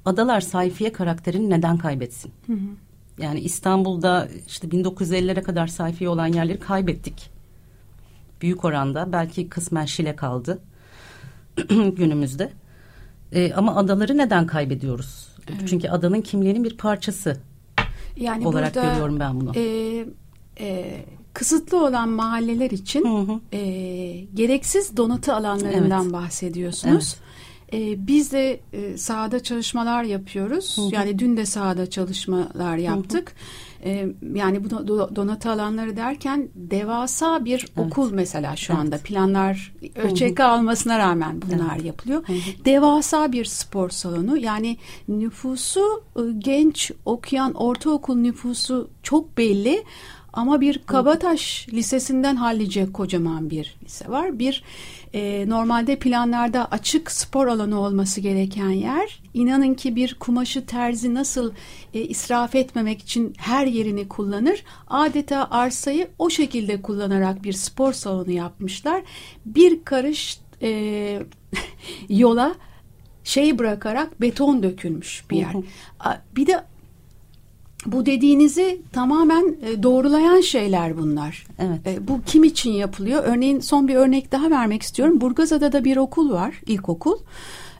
Adalar 0.05 0.41
sayfiye 0.41 0.91
karakterini 0.91 1.49
neden 1.49 1.77
kaybetsin? 1.77 2.31
Hı 2.47 2.53
hı. 2.53 2.57
Yani 3.17 3.39
İstanbul'da 3.39 4.27
işte 4.47 4.67
1950'lere 4.67 5.43
kadar 5.43 5.67
sayfiye 5.67 6.09
olan 6.09 6.27
yerleri 6.27 6.59
kaybettik. 6.59 7.29
Büyük 8.41 8.65
oranda 8.65 9.11
belki 9.11 9.49
kısmen 9.49 9.85
Şile 9.85 10.15
kaldı 10.15 10.59
günümüzde. 11.69 12.51
E, 13.31 13.53
ama 13.53 13.75
adaları 13.75 14.17
neden 14.17 14.47
kaybediyoruz? 14.47 15.27
Evet. 15.49 15.61
Çünkü 15.69 15.89
adanın 15.89 16.21
kimliğinin 16.21 16.63
bir 16.63 16.77
parçası 16.77 17.37
yani 18.17 18.47
olarak 18.47 18.75
burada, 18.75 18.87
görüyorum 18.87 19.19
ben 19.19 19.41
bunu. 19.41 19.51
E, 19.55 20.05
e, 20.59 21.05
kısıtlı 21.33 21.85
olan 21.85 22.09
mahalleler 22.09 22.71
için 22.71 23.05
hı 23.05 23.31
hı. 23.33 23.39
E, 23.57 23.61
gereksiz 24.33 24.97
donatı 24.97 25.35
alanlarından 25.35 26.03
evet. 26.03 26.13
bahsediyorsunuz. 26.13 27.15
Evet. 27.17 27.30
E, 27.73 28.07
biz 28.07 28.31
de 28.31 28.59
e, 28.73 28.97
sahada 28.97 29.43
çalışmalar 29.43 30.03
yapıyoruz. 30.03 30.77
Hı 30.77 30.81
hı. 30.81 30.89
Yani 30.91 31.19
dün 31.19 31.37
de 31.37 31.45
sahada 31.45 31.89
çalışmalar 31.89 32.77
yaptık. 32.77 33.29
Hı 33.29 33.33
hı. 33.33 33.71
E, 33.83 34.07
yani 34.33 34.63
bu 34.63 34.69
donatı 35.15 35.51
alanları 35.51 35.97
derken 35.97 36.49
devasa 36.55 37.45
bir 37.45 37.65
evet. 37.77 37.87
okul 37.87 38.11
mesela 38.13 38.55
şu 38.55 38.73
anda 38.73 38.95
evet. 38.95 39.05
planlar 39.05 39.73
ölçek 39.95 40.39
almasına 40.39 40.99
rağmen 40.99 41.41
bunlar 41.41 41.75
evet. 41.75 41.85
yapılıyor. 41.85 42.27
Hı 42.27 42.33
hı. 42.33 42.65
Devasa 42.65 43.31
bir 43.31 43.45
spor 43.45 43.89
salonu. 43.89 44.37
Yani 44.37 44.77
nüfusu 45.07 46.03
e, 46.15 46.21
genç 46.37 46.91
okuyan 47.05 47.53
ortaokul 47.53 48.15
nüfusu 48.15 48.89
çok 49.03 49.37
belli. 49.37 49.83
Ama 50.33 50.61
bir 50.61 50.77
Kabataş 50.77 51.67
Lisesi'nden 51.73 52.35
hallice 52.35 52.91
kocaman 52.91 53.49
bir 53.49 53.75
lise 53.83 54.09
var. 54.09 54.39
Bir 54.39 54.63
e, 55.13 55.49
normalde 55.49 55.99
planlarda 55.99 56.65
açık 56.65 57.11
spor 57.11 57.47
alanı 57.47 57.79
olması 57.79 58.21
gereken 58.21 58.69
yer. 58.69 59.21
İnanın 59.33 59.73
ki 59.73 59.95
bir 59.95 60.13
kumaşı 60.13 60.65
terzi 60.65 61.13
nasıl 61.13 61.51
e, 61.93 62.01
israf 62.01 62.55
etmemek 62.55 63.01
için 63.01 63.33
her 63.37 63.67
yerini 63.67 64.07
kullanır. 64.07 64.63
Adeta 64.87 65.47
arsayı 65.51 66.07
o 66.19 66.29
şekilde 66.29 66.81
kullanarak 66.81 67.43
bir 67.43 67.53
spor 67.53 67.93
salonu 67.93 68.31
yapmışlar. 68.31 69.01
Bir 69.45 69.83
karış 69.83 70.39
e, 70.61 71.21
yola 72.09 72.55
şey 73.23 73.59
bırakarak 73.59 74.21
beton 74.21 74.63
dökülmüş 74.63 75.23
bir 75.29 75.37
yer. 75.37 75.55
Bir 76.35 76.47
de 76.47 76.63
bu 77.85 78.05
dediğinizi 78.05 78.81
tamamen 78.93 79.55
e, 79.61 79.83
doğrulayan 79.83 80.41
şeyler 80.41 80.97
bunlar. 80.97 81.45
Evet. 81.59 81.87
E, 81.87 82.07
bu 82.07 82.21
kim 82.25 82.43
için 82.43 82.71
yapılıyor? 82.71 83.23
Örneğin 83.23 83.59
son 83.59 83.87
bir 83.87 83.95
örnek 83.95 84.31
daha 84.31 84.51
vermek 84.51 84.81
istiyorum. 84.81 85.21
Burgazada'da 85.21 85.71
da 85.71 85.83
bir 85.83 85.97
okul 85.97 86.31
var, 86.31 86.61
ilkokul. 86.65 87.17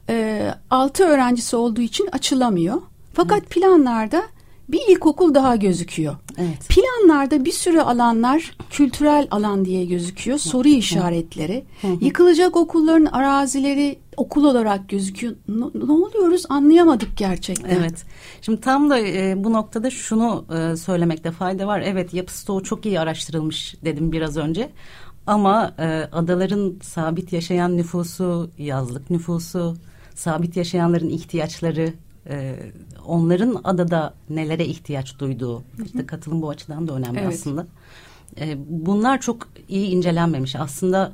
E, 0.10 0.48
altı 0.70 1.03
öğrencisi 1.03 1.55
olduğu 1.55 1.81
için 1.81 2.10
açılamıyor. 2.12 2.81
Fakat 3.13 3.39
evet. 3.39 3.50
planlarda 3.50 4.24
bir 4.72 4.82
ilkokul 4.90 5.34
daha 5.34 5.56
gözüküyor. 5.56 6.16
Evet. 6.38 6.70
Planlarda 6.70 7.46
bir 7.46 7.51
sürü 7.51 7.80
alanlar 7.80 8.58
kültürel 8.70 9.28
alan 9.32 9.66
diye 9.66 9.86
gözüküyor. 9.86 10.38
Soru 10.38 10.68
işaretleri. 10.68 11.66
Yıkılacak 12.01 12.56
okulların 12.56 13.06
arazileri 13.06 14.00
okul 14.18 14.44
olarak 14.44 14.90
gözüküyor. 14.90 15.36
Ne, 15.48 15.66
ne 15.88 15.92
oluyoruz 15.92 16.44
anlayamadık 16.50 17.18
gerçekten. 17.18 17.70
Evet. 17.70 18.04
Şimdi 18.42 18.62
tam 18.62 18.90
da 18.90 19.00
e, 19.00 19.44
bu 19.44 19.54
noktada 19.54 19.90
şunu 19.90 20.46
e, 20.56 20.75
söylemekte 20.75 21.32
fayda 21.32 21.68
var. 21.68 21.84
Evet 21.86 22.13
yapı 22.13 22.38
stoğu 22.38 22.63
çok 22.63 22.86
iyi 22.86 23.00
araştırılmış 23.00 23.75
dedim 23.86 24.12
biraz 24.12 24.38
önce. 24.38 24.70
Ama 25.28 25.74
e, 25.80 26.10
adaların 26.12 26.74
sabit 26.82 27.34
yaşayan 27.34 27.78
nüfusu, 27.78 28.50
yazlık 28.58 29.10
nüfusu, 29.10 29.75
sabit 30.16 30.58
yaşayanların 30.58 31.10
ihtiyaçları, 31.10 31.94
e, 32.30 32.56
onların 33.06 33.62
adada 33.63 34.13
nelere 34.30 34.66
ihtiyaç 34.66 35.20
duyduğu, 35.20 35.63
işte 35.86 36.06
katılım 36.06 36.42
bu 36.42 36.50
açıdan 36.50 36.88
da 36.88 36.94
önemli 36.94 37.20
evet. 37.20 37.34
aslında. 37.34 37.68
E, 38.40 38.58
bunlar 38.68 39.22
çok 39.22 39.50
iyi 39.70 39.88
incelenmemiş. 39.88 40.56
Aslında 40.56 41.13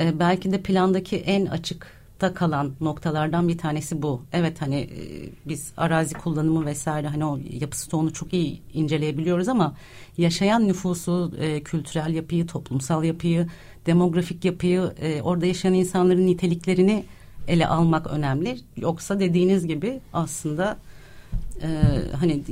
e, 0.00 0.18
belki 0.18 0.52
de 0.52 0.62
plandaki 0.62 1.16
en 1.16 1.46
açık 1.46 2.02
açıkta 2.22 2.34
kalan 2.38 2.72
noktalardan 2.80 3.48
bir 3.48 3.58
tanesi 3.58 4.02
bu. 4.02 4.22
Evet 4.32 4.62
hani 4.62 4.80
e, 4.80 4.98
biz 5.46 5.72
arazi 5.76 6.14
kullanımı 6.14 6.66
vesaire 6.66 7.08
hani 7.08 7.24
o 7.24 7.38
yapı 7.60 7.78
stoğunu 7.78 8.12
çok 8.12 8.32
iyi 8.32 8.62
inceleyebiliyoruz 8.74 9.48
ama 9.48 9.74
yaşayan 10.18 10.68
nüfusu, 10.68 11.32
e, 11.38 11.62
kültürel 11.62 12.14
yapıyı, 12.14 12.46
toplumsal 12.46 13.04
yapıyı, 13.04 13.46
demografik 13.86 14.44
yapıyı, 14.44 14.92
e, 15.00 15.22
orada 15.22 15.46
yaşayan 15.46 15.74
insanların 15.74 16.26
niteliklerini 16.26 17.04
ele 17.48 17.66
almak 17.66 18.06
önemli. 18.06 18.58
Yoksa 18.76 19.20
dediğiniz 19.20 19.66
gibi 19.66 20.00
aslında 20.12 20.76
e, 21.62 21.68
hani 22.20 22.42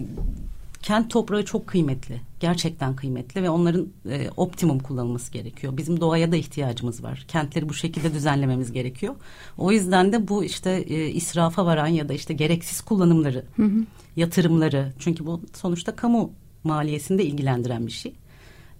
kent 0.82 1.10
toprağı 1.10 1.44
çok 1.44 1.66
kıymetli. 1.66 2.20
Gerçekten 2.40 2.96
kıymetli 2.96 3.42
ve 3.42 3.50
onların 3.50 3.88
e, 4.10 4.30
optimum 4.36 4.78
kullanılması 4.78 5.32
gerekiyor. 5.32 5.76
Bizim 5.76 6.00
doğaya 6.00 6.32
da 6.32 6.36
ihtiyacımız 6.36 7.02
var. 7.02 7.24
Kentleri 7.28 7.68
bu 7.68 7.74
şekilde 7.74 8.14
düzenlememiz 8.14 8.72
gerekiyor. 8.72 9.14
O 9.58 9.72
yüzden 9.72 10.12
de 10.12 10.28
bu 10.28 10.44
işte 10.44 10.70
e, 10.70 11.06
israfa 11.06 11.66
varan 11.66 11.86
ya 11.86 12.08
da 12.08 12.12
işte 12.12 12.34
gereksiz 12.34 12.80
kullanımları, 12.80 13.44
hı 13.56 13.62
hı. 13.62 13.84
yatırımları 14.16 14.92
çünkü 14.98 15.26
bu 15.26 15.40
sonuçta 15.54 15.96
kamu 15.96 16.30
maliyesinde 16.64 17.24
ilgilendiren 17.24 17.86
bir 17.86 17.92
şey. 17.92 18.14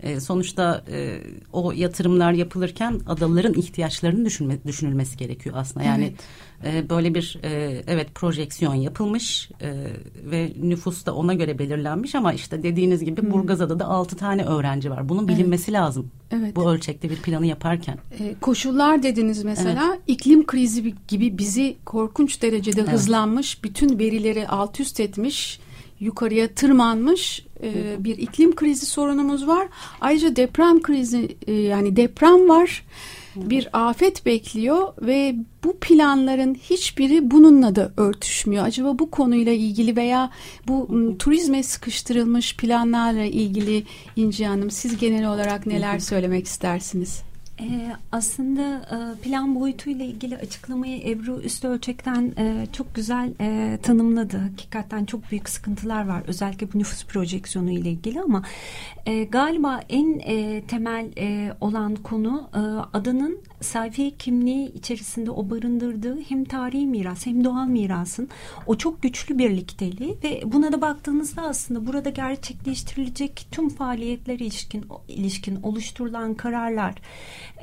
E, 0.02 0.20
sonuçta 0.20 0.84
e, 0.92 1.20
o 1.52 1.72
yatırımlar 1.72 2.32
yapılırken 2.32 3.00
adaların 3.06 3.54
ihtiyaçlarının 3.54 4.24
düşünme, 4.24 4.58
düşünülmesi 4.66 5.16
gerekiyor 5.16 5.54
aslında. 5.58 5.86
Yani 5.86 6.14
evet. 6.62 6.74
e, 6.84 6.90
böyle 6.90 7.14
bir 7.14 7.38
e, 7.42 7.82
evet 7.86 8.14
projeksiyon 8.14 8.74
yapılmış 8.74 9.50
e, 9.60 9.72
ve 10.24 10.52
nüfus 10.62 11.06
da 11.06 11.14
ona 11.14 11.34
göre 11.34 11.58
belirlenmiş 11.58 12.14
ama 12.14 12.32
işte 12.32 12.62
dediğiniz 12.62 13.04
gibi 13.04 13.22
hmm. 13.22 13.30
Burgazada 13.30 13.78
da 13.78 13.86
altı 13.86 14.16
tane 14.16 14.44
öğrenci 14.44 14.90
var. 14.90 15.08
Bunun 15.08 15.28
bilinmesi 15.28 15.70
evet. 15.70 15.80
lazım. 15.80 16.10
Evet. 16.30 16.56
Bu 16.56 16.70
ölçekte 16.70 17.10
bir 17.10 17.16
planı 17.16 17.46
yaparken. 17.46 17.98
E, 18.20 18.34
koşullar 18.40 19.02
dediniz 19.02 19.44
mesela 19.44 19.86
evet. 19.88 20.00
iklim 20.06 20.46
krizi 20.46 20.94
gibi 21.08 21.38
bizi 21.38 21.76
korkunç 21.84 22.42
derecede 22.42 22.80
evet. 22.80 22.92
hızlanmış, 22.92 23.64
bütün 23.64 23.98
verileri 23.98 24.48
alt 24.48 24.80
üst 24.80 25.00
etmiş 25.00 25.60
yukarıya 26.00 26.48
tırmanmış 26.48 27.46
e, 27.62 28.04
bir 28.04 28.18
iklim 28.18 28.54
krizi 28.54 28.86
sorunumuz 28.86 29.46
var. 29.46 29.68
Ayrıca 30.00 30.36
deprem 30.36 30.82
krizi 30.82 31.36
e, 31.46 31.52
yani 31.52 31.96
deprem 31.96 32.48
var. 32.48 32.84
Bir 33.36 33.68
afet 33.72 34.26
bekliyor 34.26 34.92
ve 35.02 35.34
bu 35.64 35.78
planların 35.80 36.54
hiçbiri 36.54 37.30
bununla 37.30 37.76
da 37.76 37.92
örtüşmüyor. 37.96 38.64
Acaba 38.64 38.98
bu 38.98 39.10
konuyla 39.10 39.52
ilgili 39.52 39.96
veya 39.96 40.30
bu 40.68 40.88
turizme 41.18 41.62
sıkıştırılmış 41.62 42.56
planlarla 42.56 43.24
ilgili 43.24 43.84
İnci 44.16 44.46
Hanım 44.46 44.70
siz 44.70 44.98
genel 44.98 45.28
olarak 45.28 45.66
neler 45.66 45.98
söylemek 45.98 46.46
istersiniz? 46.46 47.29
Ee, 47.60 47.96
aslında 48.12 48.62
e, 48.62 49.22
plan 49.22 49.54
boyutuyla 49.54 50.04
ilgili 50.04 50.36
açıklamayı 50.36 51.10
Ebru 51.10 51.40
üst 51.40 51.64
ölçekten 51.64 52.32
e, 52.38 52.66
çok 52.72 52.94
güzel 52.94 53.32
e, 53.40 53.78
tanımladı. 53.82 54.38
Hakikaten 54.38 55.04
çok 55.04 55.30
büyük 55.30 55.48
sıkıntılar 55.48 56.06
var. 56.06 56.22
Özellikle 56.26 56.72
bu 56.72 56.78
nüfus 56.78 57.04
projeksiyonu 57.06 57.70
ile 57.70 57.90
ilgili 57.90 58.20
ama 58.20 58.42
e, 59.06 59.24
galiba 59.24 59.80
en 59.88 60.18
e, 60.18 60.62
temel 60.62 61.10
e, 61.18 61.52
olan 61.60 61.94
konu 61.94 62.48
e, 62.54 62.58
adanın 62.98 63.38
sayfiye 63.60 64.10
kimliği 64.10 64.72
içerisinde 64.72 65.30
o 65.30 65.50
barındırdığı 65.50 66.20
hem 66.28 66.44
tarihi 66.44 66.86
miras 66.86 67.26
hem 67.26 67.44
doğal 67.44 67.66
mirasın 67.66 68.28
o 68.66 68.76
çok 68.76 69.02
güçlü 69.02 69.38
birlikteliği 69.38 70.16
ve 70.24 70.42
buna 70.44 70.72
da 70.72 70.80
baktığınızda 70.80 71.42
aslında 71.42 71.86
burada 71.86 72.10
gerçekleştirilecek 72.10 73.46
tüm 73.50 73.68
faaliyetler 73.68 74.34
ilişkin 74.38 74.84
ilişkin 75.08 75.62
oluşturulan 75.62 76.34
kararlar 76.34 76.94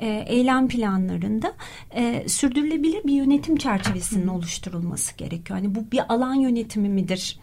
e, 0.00 0.24
eylem 0.28 0.68
planlarında 0.68 1.52
e, 1.94 2.28
sürdürülebilir 2.28 3.04
bir 3.04 3.12
yönetim 3.12 3.56
çerçevesinin 3.56 4.26
oluşturulması 4.26 5.16
gerekiyor. 5.16 5.58
Hani 5.58 5.74
bu 5.74 5.92
bir 5.92 6.14
alan 6.14 6.34
yönetimi 6.34 6.88
midir? 6.88 7.38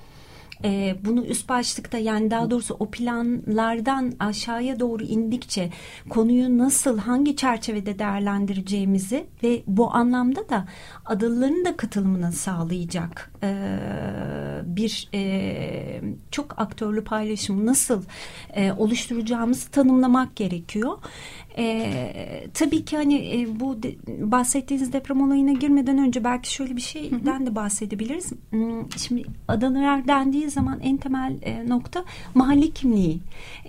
e, 0.63 0.95
bunu 1.05 1.25
üst 1.25 1.50
başlıkta 1.50 1.97
yani 1.97 2.31
daha 2.31 2.51
doğrusu 2.51 2.75
o 2.79 2.91
planlardan 2.91 4.13
aşağıya 4.19 4.79
doğru 4.79 5.03
indikçe 5.03 5.69
konuyu 6.09 6.57
nasıl 6.57 6.97
hangi 6.97 7.35
çerçevede 7.35 8.00
değerlendireceğimizi 8.00 9.25
ve 9.43 9.63
bu 9.67 9.93
anlamda 9.93 10.50
da 10.50 10.65
adalıların 11.05 11.65
da 11.65 11.77
katılımını 11.77 12.31
sağlayacak 12.31 13.31
e, 13.43 13.69
bir 14.63 15.09
e, 15.13 16.01
çok 16.31 16.59
aktörlü 16.59 17.03
paylaşım 17.03 17.65
nasıl 17.65 18.03
e, 18.53 18.71
oluşturacağımızı 18.71 19.71
tanımlamak 19.71 20.35
gerekiyor. 20.35 20.97
E, 21.57 22.47
tabii 22.53 22.85
ki 22.85 22.97
hani 22.97 23.15
e, 23.15 23.59
bu 23.59 23.83
de, 23.83 23.95
bahsettiğiniz 24.07 24.93
deprem 24.93 25.21
olayına 25.21 25.51
girmeden 25.51 25.97
önce 25.97 26.24
belki 26.24 26.53
şöyle 26.53 26.75
bir 26.75 26.81
şeyden 26.81 27.45
de 27.45 27.55
bahsedebiliriz. 27.55 28.31
Hmm, 28.50 28.91
şimdi 28.97 29.24
adalar 29.47 30.07
dendiği 30.07 30.50
zaman 30.50 30.79
en 30.79 30.97
temel 30.97 31.35
e, 31.41 31.69
nokta 31.69 32.05
mahalle 32.33 32.69
kimliği. 32.69 33.19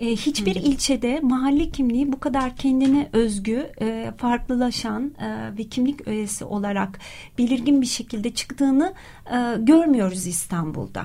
E, 0.01 0.11
hiçbir 0.11 0.57
Hı. 0.57 0.59
ilçede 0.59 1.21
mahalle 1.23 1.71
kimliği 1.71 2.13
bu 2.13 2.21
kadar 2.21 2.57
kendine 2.57 3.09
özgü, 3.13 3.71
e, 3.81 4.13
farklılaşan 4.19 5.13
e, 5.21 5.59
ve 5.59 5.65
kimlik 5.65 6.09
öğesi 6.09 6.45
olarak 6.45 6.99
belirgin 7.39 7.83
bir 7.83 7.87
şekilde 7.87 8.31
çıktığını 8.31 8.95
e, 9.27 9.57
görmüyoruz 9.59 10.27
İstanbul'da. 10.27 11.05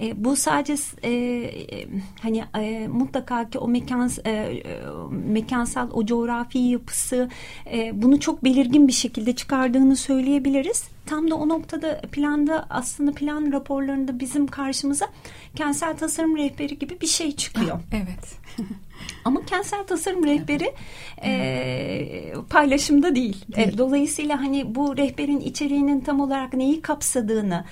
E, 0.00 0.24
bu 0.24 0.36
sadece 0.36 0.76
e, 1.02 1.10
e, 1.10 1.88
hani 2.22 2.44
e, 2.58 2.88
mutlaka 2.88 3.50
ki 3.50 3.58
o 3.58 3.68
mekan 3.68 4.10
e, 4.26 4.62
mekansal 5.10 5.90
o 5.92 6.06
coğrafi 6.06 6.58
yapısı 6.58 7.28
e, 7.72 8.02
bunu 8.02 8.20
çok 8.20 8.44
belirgin 8.44 8.88
bir 8.88 8.92
şekilde 8.92 9.36
çıkardığını 9.36 9.96
söyleyebiliriz. 9.96 10.84
Tam 11.06 11.30
da 11.30 11.34
o 11.34 11.48
noktada 11.48 12.00
planda 12.00 12.66
aslında 12.70 13.12
plan 13.12 13.52
raporlarında 13.52 14.20
bizim 14.20 14.46
karşımıza 14.46 15.06
kentsel 15.56 15.96
tasarım 15.96 16.36
rehberi 16.36 16.78
gibi 16.78 17.00
bir 17.00 17.06
şey 17.06 17.36
çıkıyor. 17.36 17.80
Evet. 17.92 18.47
Ama 19.24 19.44
kentsel 19.44 19.86
tasarım 19.86 20.26
rehberi 20.26 20.74
e, 21.24 22.34
paylaşımda 22.50 23.14
değil. 23.14 23.44
değil. 23.56 23.68
E, 23.68 23.78
dolayısıyla 23.78 24.40
hani 24.40 24.74
bu 24.74 24.96
rehberin 24.96 25.40
içeriğinin 25.40 26.00
tam 26.00 26.20
olarak 26.20 26.54
neyi 26.54 26.82
kapsadığını, 26.82 27.64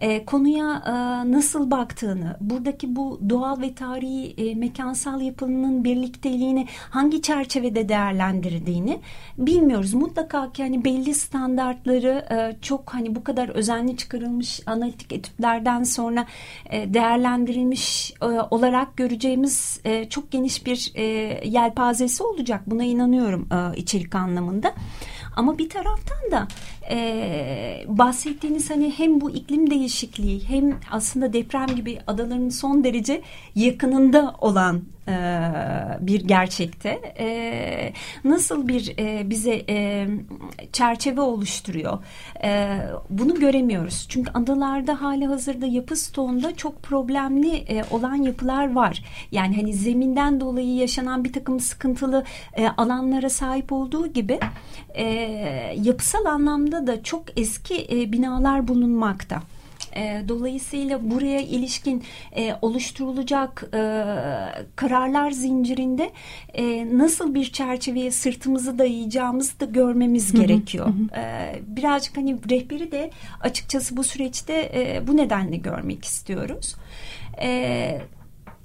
e, 0.00 0.24
konuya 0.24 0.82
e, 0.86 0.92
nasıl 1.32 1.70
baktığını, 1.70 2.36
buradaki 2.40 2.96
bu 2.96 3.20
doğal 3.28 3.60
ve 3.60 3.74
tarihi 3.74 4.34
e, 4.38 4.54
mekansal 4.54 5.20
yapının 5.20 5.84
birlikteliğini 5.84 6.66
hangi 6.90 7.22
çerçevede 7.22 7.88
değerlendirdiğini 7.88 9.00
bilmiyoruz. 9.38 9.94
Mutlaka 9.94 10.52
ki 10.52 10.62
hani 10.62 10.84
belli 10.84 11.14
standartları 11.14 12.26
e, 12.30 12.62
çok 12.62 12.94
hani 12.94 13.14
bu 13.14 13.24
kadar 13.24 13.48
özenli 13.48 13.96
çıkarılmış 13.96 14.60
analitik 14.66 15.12
etütlerden 15.12 15.82
sonra 15.82 16.26
e, 16.70 16.94
değerlendirilmiş 16.94 18.12
e, 18.22 18.24
olarak 18.26 18.96
göreceğimiz 18.96 19.80
e, 19.84 20.08
çok 20.08 20.29
geniş 20.30 20.66
bir 20.66 20.92
e, 20.94 21.02
yelpazesi 21.48 22.22
olacak. 22.22 22.62
Buna 22.66 22.84
inanıyorum 22.84 23.48
e, 23.52 23.76
içerik 23.76 24.14
anlamında. 24.14 24.74
Ama 25.36 25.58
bir 25.58 25.68
taraftan 25.68 26.30
da 26.30 26.48
e, 26.90 27.84
bahsettiğiniz 27.88 28.70
hani 28.70 28.90
hem 28.96 29.20
bu 29.20 29.30
iklim 29.30 29.70
değişikliği 29.70 30.48
hem 30.48 30.78
aslında 30.90 31.32
deprem 31.32 31.66
gibi 31.66 31.98
adaların 32.06 32.48
son 32.48 32.84
derece 32.84 33.22
yakınında 33.54 34.34
olan 34.40 34.82
e, 35.08 35.14
bir 36.00 36.20
gerçekte 36.20 36.88
e, 37.18 37.92
nasıl 38.24 38.68
bir 38.68 38.94
e, 38.98 39.30
bize 39.30 39.62
e, 39.68 40.08
çerçeve 40.72 41.20
oluşturuyor? 41.20 41.98
E, 42.44 42.78
bunu 43.10 43.34
göremiyoruz. 43.34 44.06
Çünkü 44.08 44.30
adalarda 44.34 45.02
hali 45.02 45.26
hazırda 45.26 45.66
yapı 45.66 45.96
stoğunda 45.96 46.56
çok 46.56 46.82
problemli 46.82 47.56
e, 47.56 47.84
olan 47.90 48.14
yapılar 48.14 48.74
var. 48.74 49.04
Yani 49.32 49.56
hani 49.56 49.72
zeminden 49.72 50.40
dolayı 50.40 50.74
yaşanan 50.74 51.24
bir 51.24 51.32
takım 51.32 51.60
sıkıntılı 51.60 52.24
e, 52.54 52.68
alanlara 52.68 53.30
sahip 53.30 53.72
olduğu 53.72 54.06
gibi 54.06 54.40
e, 54.94 55.04
yapısal 55.82 56.24
anlamda 56.24 56.79
da 56.86 57.02
çok 57.02 57.24
eski 57.38 57.86
e, 57.90 58.12
binalar 58.12 58.68
bulunmakta. 58.68 59.42
E, 59.96 60.22
dolayısıyla 60.28 61.10
buraya 61.10 61.40
ilişkin 61.40 62.02
e, 62.36 62.54
oluşturulacak 62.62 63.64
e, 63.74 63.78
kararlar 64.76 65.30
zincirinde 65.30 66.10
e, 66.54 66.96
nasıl 66.98 67.34
bir 67.34 67.52
çerçeveye 67.52 68.10
sırtımızı 68.10 68.78
dayayacağımızı 68.78 69.60
da 69.60 69.64
görmemiz 69.64 70.32
gerekiyor. 70.32 70.88
E, 71.16 71.54
birazcık 71.66 72.16
hani 72.16 72.38
rehberi 72.50 72.92
de 72.92 73.10
açıkçası 73.40 73.96
bu 73.96 74.04
süreçte 74.04 74.70
e, 74.74 75.06
bu 75.06 75.16
nedenle 75.16 75.56
görmek 75.56 76.04
istiyoruz. 76.04 76.76
E, 77.42 78.00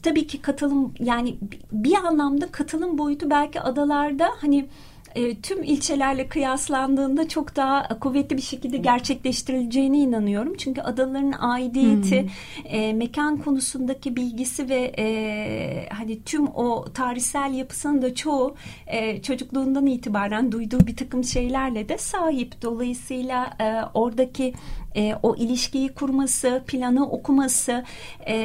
tabii 0.04 0.28
ki 0.28 0.42
katılım 0.42 0.94
yani 1.00 1.36
bir 1.72 1.96
anlamda 1.96 2.52
katılım 2.52 2.98
boyutu 2.98 3.30
belki 3.30 3.62
adalarda 3.62 4.30
hani 4.42 4.66
e, 5.16 5.42
tüm 5.42 5.64
ilçelerle 5.64 6.28
kıyaslandığında 6.28 7.28
çok 7.28 7.56
daha 7.56 8.00
kuvvetli 8.00 8.38
bir 8.38 8.42
şekilde 8.42 8.78
gerçekleştirileceğine 8.78 9.98
inanıyorum. 9.98 10.54
Çünkü 10.58 10.82
adaların 10.82 11.34
aidiyeti, 11.40 12.22
hmm. 12.22 12.30
e, 12.66 12.94
mekan 12.94 13.38
konusundaki 13.38 14.16
bilgisi 14.16 14.70
ve 14.70 14.94
e, 14.98 15.90
hani 15.90 16.24
tüm 16.24 16.48
o 16.48 16.86
tarihsel 16.94 17.54
yapısının 17.54 18.02
da 18.02 18.16
çoğu 18.16 18.56
e, 18.88 19.22
çocukluğundan 19.22 19.86
itibaren 19.86 20.52
duyduğu 20.52 20.88
bir 20.88 20.96
takım 20.96 21.24
şeylerle 21.24 21.90
de 21.90 21.98
sahip. 21.98 22.62
Dolayısıyla 22.62 23.58
e, 23.60 23.82
oradaki 23.94 24.54
e, 24.96 25.16
o 25.24 25.36
ilişkiyi 25.36 25.94
kurması, 25.94 26.64
planı 26.68 27.10
okuması 27.10 27.84
e, 28.28 28.36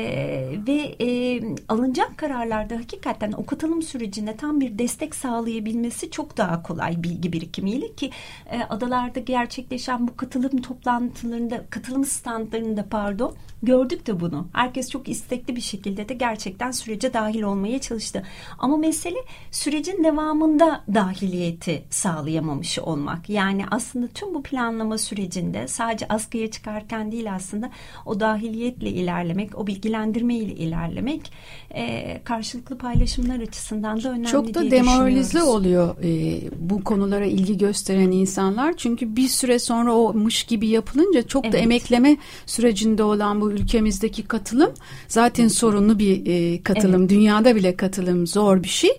ve 0.66 0.96
e, 1.00 1.40
alınacak 1.68 2.18
kararlarda 2.18 2.74
hakikaten 2.74 3.32
o 3.32 3.46
katılım 3.46 3.82
sürecinde 3.82 4.36
tam 4.36 4.60
bir 4.60 4.78
destek 4.78 5.14
sağlayabilmesi 5.14 6.10
çok 6.10 6.36
daha 6.36 6.62
kolay 6.62 7.02
bilgi 7.02 7.32
birikimiyle 7.32 7.92
ki 7.92 8.10
e, 8.50 8.62
adalarda 8.62 9.20
gerçekleşen 9.20 10.08
bu 10.08 10.16
katılım 10.16 10.62
toplantılarında, 10.62 11.64
katılım 11.70 12.04
standlarında 12.04 12.86
pardon 12.90 13.34
gördük 13.62 14.06
de 14.06 14.20
bunu. 14.20 14.48
Herkes 14.52 14.90
çok 14.90 15.08
istekli 15.08 15.56
bir 15.56 15.60
şekilde 15.60 16.08
de 16.08 16.14
gerçekten 16.14 16.70
sürece 16.70 17.12
dahil 17.12 17.42
olmaya 17.42 17.80
çalıştı. 17.80 18.22
Ama 18.58 18.76
mesele 18.76 19.18
sürecin 19.50 20.04
devamında 20.04 20.84
dahiliyeti 20.94 21.84
sağlayamamış 21.90 22.78
olmak. 22.78 23.28
Yani 23.30 23.64
aslında 23.70 24.06
tüm 24.06 24.34
bu 24.34 24.42
planlama 24.42 24.98
sürecinde 24.98 25.68
sadece 25.68 26.06
askıya 26.08 26.39
ortaya 26.40 26.50
çıkarken 26.50 27.12
değil 27.12 27.34
aslında 27.34 27.70
o 28.06 28.20
dahiliyetle 28.20 28.88
ilerlemek, 28.88 29.58
o 29.58 29.66
bilgilendirme 29.66 30.34
ile 30.34 30.52
ilerlemek 30.52 31.32
e, 31.74 32.20
karşılıklı 32.24 32.78
paylaşımlar 32.78 33.40
açısından 33.40 34.02
da 34.02 34.10
önemli 34.10 34.26
Çok 34.26 34.54
da 34.54 34.70
demoralize 34.70 35.42
oluyor 35.42 35.96
e, 36.04 36.40
bu 36.58 36.84
konulara 36.84 37.24
ilgi 37.24 37.58
gösteren 37.58 38.10
insanlar. 38.10 38.76
Çünkü 38.76 39.16
bir 39.16 39.28
süre 39.28 39.58
sonra 39.58 39.94
o 39.94 40.14
mış 40.14 40.44
gibi 40.44 40.68
yapılınca 40.68 41.22
çok 41.22 41.44
evet. 41.44 41.54
da 41.54 41.58
emekleme 41.58 42.16
sürecinde 42.46 43.02
olan 43.02 43.40
bu 43.40 43.52
ülkemizdeki 43.52 44.22
katılım 44.22 44.70
zaten 45.08 45.42
evet. 45.42 45.52
sorunlu 45.52 45.98
bir 45.98 46.26
e, 46.26 46.62
katılım. 46.62 47.00
Evet. 47.00 47.10
Dünyada 47.10 47.54
bile 47.54 47.76
katılım 47.76 48.26
zor 48.26 48.62
bir 48.62 48.68
şey. 48.68 48.90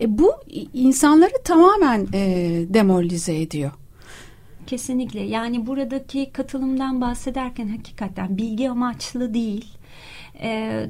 E, 0.00 0.18
bu 0.18 0.32
insanları 0.74 1.42
tamamen 1.44 2.06
e, 2.14 2.64
demoralize 2.68 3.40
ediyor. 3.40 3.70
Kesinlikle. 4.68 5.20
Yani 5.20 5.66
buradaki 5.66 6.32
katılımdan 6.32 7.00
bahsederken 7.00 7.68
hakikaten 7.68 8.38
bilgi 8.38 8.70
amaçlı 8.70 9.34
değil. 9.34 9.64
E, 10.40 10.86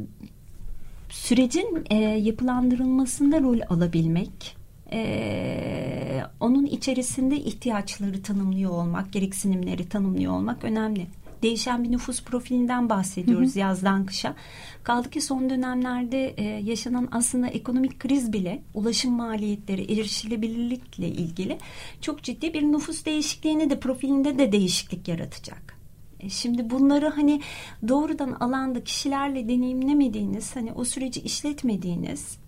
sürecin 1.09 1.85
e, 1.91 1.95
yapılandırılmasında 2.05 3.41
rol 3.41 3.59
alabilmek 3.71 4.57
e, 4.93 6.23
onun 6.41 6.67
içerisinde 6.67 7.37
ihtiyaçları 7.37 8.23
tanımlıyor 8.23 8.71
olmak 8.71 9.13
gereksinimleri 9.13 9.89
tanımlıyor 9.89 10.33
olmak 10.33 10.65
önemli 10.65 11.07
değişen 11.43 11.85
bir 11.85 11.93
nüfus 11.93 12.23
profilinden 12.23 12.89
bahsediyoruz 12.89 13.51
hı 13.51 13.55
hı. 13.55 13.59
yazdan 13.59 14.07
kışa. 14.07 14.35
Kaldı 14.83 15.11
ki 15.11 15.21
son 15.21 15.51
dönemlerde 15.51 16.29
e, 16.29 16.45
yaşanan 16.45 17.09
aslında 17.13 17.47
ekonomik 17.47 18.01
kriz 18.01 18.33
bile 18.33 18.63
ulaşım 18.75 19.13
maliyetleri, 19.13 19.93
erişilebilirlikle 19.93 21.09
ilgili 21.09 21.59
çok 22.01 22.23
ciddi 22.23 22.55
bir 22.55 22.63
nüfus 22.63 23.05
değişikliğini 23.05 23.71
de 23.71 23.81
profilinde 23.81 24.39
de 24.39 24.53
değişiklik 24.53 25.09
yaratacak. 25.09 25.79
E, 26.21 26.29
şimdi 26.29 26.71
bunları 26.71 27.09
hani 27.09 27.41
doğrudan 27.89 28.33
alanda 28.33 28.85
kişilerle 28.85 29.49
deneyimlemediğiniz, 29.49 30.57
hani 30.57 30.73
o 30.73 30.85
süreci 30.85 31.21
işletmediğiniz 31.21 32.39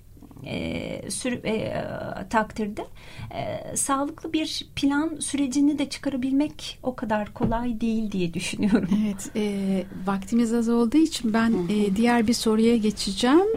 e, 0.46 1.11
sür, 1.11 1.33
e, 1.33 1.85
takdirde 2.31 2.87
e, 3.35 3.76
sağlıklı 3.76 4.33
bir 4.33 4.68
plan 4.76 5.16
sürecini 5.20 5.79
de 5.79 5.88
çıkarabilmek 5.88 6.79
o 6.83 6.96
kadar 6.96 7.35
kolay 7.35 7.81
değil 7.81 8.12
diye 8.12 8.35
düşünüyorum. 8.35 8.88
Evet, 9.05 9.31
e, 9.37 9.85
vaktimiz 10.07 10.55
az 10.55 10.68
olduğu 10.68 10.98
için 10.98 11.33
ben 11.33 11.55
e, 11.68 11.96
diğer 11.96 12.26
bir 12.26 12.33
soruya 12.33 12.76
geçeceğim. 12.76 13.48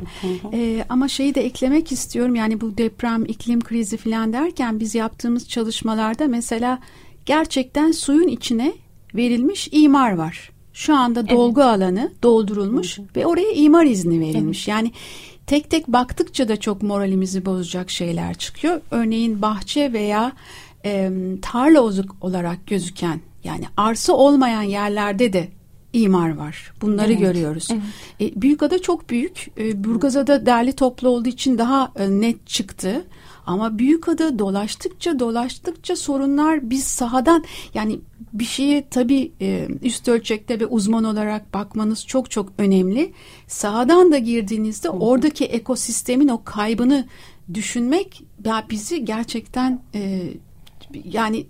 e, 0.53 0.85
ama 0.89 1.07
şeyi 1.07 1.35
de 1.35 1.45
eklemek 1.45 1.91
istiyorum. 1.91 2.35
Yani 2.35 2.61
bu 2.61 2.77
deprem, 2.77 3.25
iklim 3.25 3.61
krizi 3.61 3.97
falan 3.97 4.33
derken 4.33 4.79
biz 4.79 4.95
yaptığımız 4.95 5.49
çalışmalarda 5.49 6.27
mesela 6.27 6.79
gerçekten 7.25 7.91
suyun 7.91 8.27
içine 8.27 8.73
verilmiş 9.15 9.69
imar 9.71 10.11
var. 10.11 10.53
Şu 10.73 10.95
anda 10.95 11.29
dolgu 11.29 11.61
evet. 11.61 11.69
alanı 11.69 12.11
doldurulmuş 12.23 12.97
hı 12.97 13.01
hı. 13.01 13.05
ve 13.15 13.25
oraya 13.25 13.51
imar 13.51 13.85
izni 13.85 14.19
verilmiş. 14.19 14.67
Evet. 14.67 14.67
Yani 14.67 14.91
tek 15.47 15.69
tek 15.69 15.87
baktıkça 15.87 16.47
da 16.47 16.59
çok 16.59 16.81
moralimizi 16.81 17.45
bozacak 17.45 17.89
şeyler 17.89 18.33
çıkıyor. 18.33 18.81
Örneğin 18.91 19.41
bahçe 19.41 19.93
veya 19.93 20.31
e, 20.85 21.11
tarla 21.41 21.81
ozuk 21.81 22.15
olarak 22.21 22.67
gözüken 22.67 23.19
yani 23.43 23.65
arsa 23.77 24.13
olmayan 24.13 24.61
yerlerde 24.61 25.33
de 25.33 25.47
imar 25.93 26.35
var. 26.37 26.73
Bunları 26.81 27.11
evet, 27.11 27.21
görüyoruz. 27.21 27.67
Evet. 27.71 28.33
E, 28.33 28.41
Büyükada 28.41 28.81
çok 28.81 29.09
büyük. 29.09 29.47
E, 29.57 29.83
Burgazada 29.83 30.45
derli 30.45 30.73
toplu 30.73 31.09
olduğu 31.09 31.29
için 31.29 31.57
daha 31.57 31.91
e, 31.95 32.09
net 32.09 32.47
çıktı. 32.47 33.05
Ama 33.45 33.79
Büyükada 33.79 34.39
dolaştıkça 34.39 35.19
dolaştıkça 35.19 35.95
sorunlar 35.95 36.69
biz 36.69 36.83
sahadan 36.83 37.43
yani 37.73 37.99
bir 38.33 38.45
şeye 38.45 38.89
tabii 38.89 39.31
e, 39.41 39.67
üst 39.81 40.07
ölçekte 40.07 40.59
ve 40.59 40.65
uzman 40.65 41.03
olarak 41.03 41.53
bakmanız 41.53 42.07
çok 42.07 42.31
çok 42.31 42.49
önemli. 42.57 43.13
Sahadan 43.47 44.11
da 44.11 44.17
girdiğinizde 44.17 44.89
oradaki 44.89 45.45
ekosistemin 45.45 46.27
o 46.27 46.43
kaybını 46.43 47.07
düşünmek 47.53 48.23
ya 48.45 48.65
bizi 48.69 49.05
gerçekten 49.05 49.81
e, 49.95 50.33
yani 51.05 51.45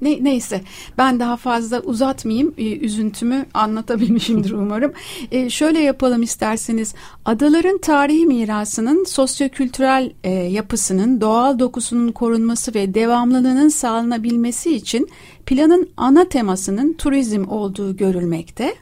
ne, 0.00 0.24
neyse 0.24 0.60
ben 0.98 1.20
daha 1.20 1.36
fazla 1.36 1.80
uzatmayayım 1.80 2.54
e, 2.58 2.76
üzüntümü 2.76 3.46
anlatabilmişimdir 3.54 4.50
umarım. 4.52 4.92
E, 5.30 5.50
şöyle 5.50 5.80
yapalım 5.80 6.22
isterseniz 6.22 6.94
adaların 7.24 7.78
tarihi 7.78 8.26
mirasının 8.26 9.04
sosyokültürel 9.04 10.12
e, 10.24 10.30
yapısının 10.30 11.20
doğal 11.20 11.58
dokusunun 11.58 12.12
korunması 12.12 12.74
ve 12.74 12.94
devamlılığının 12.94 13.68
sağlanabilmesi 13.68 14.74
için 14.74 15.08
planın 15.46 15.88
ana 15.96 16.28
temasının 16.28 16.92
turizm 16.92 17.44
olduğu 17.48 17.96
görülmekte. 17.96 18.74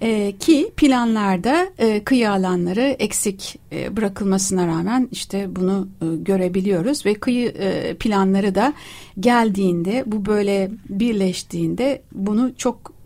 E, 0.00 0.34
ki 0.38 0.70
planlarda 0.76 1.68
e, 1.78 2.04
kıyı 2.04 2.30
alanları 2.30 2.96
eksik 2.98 3.58
e, 3.72 3.96
bırakılmasına 3.96 4.66
rağmen 4.66 5.08
işte 5.12 5.56
bunu 5.56 5.88
e, 6.02 6.16
görebiliyoruz 6.16 7.06
ve 7.06 7.14
kıyı 7.14 7.48
e, 7.48 7.94
planları 7.94 8.54
da 8.54 8.72
geldiğinde 9.20 10.04
bu 10.06 10.26
böyle 10.26 10.70
birleştiğinde 10.88 12.02
bunu 12.12 12.52
çok 12.56 12.96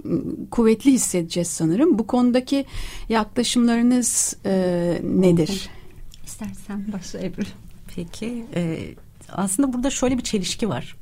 kuvvetli 0.50 0.92
hissedeceğiz 0.92 1.48
sanırım. 1.48 1.98
Bu 1.98 2.06
konudaki 2.06 2.64
yaklaşımlarınız 3.08 4.36
e, 4.46 4.52
nedir? 5.02 5.70
İstersen 6.26 6.92
başla 6.92 7.20
Ebru. 7.20 7.42
Peki 7.96 8.44
e, 8.54 8.78
aslında 9.28 9.72
burada 9.72 9.90
şöyle 9.90 10.18
bir 10.18 10.22
çelişki 10.22 10.68
var. 10.68 10.96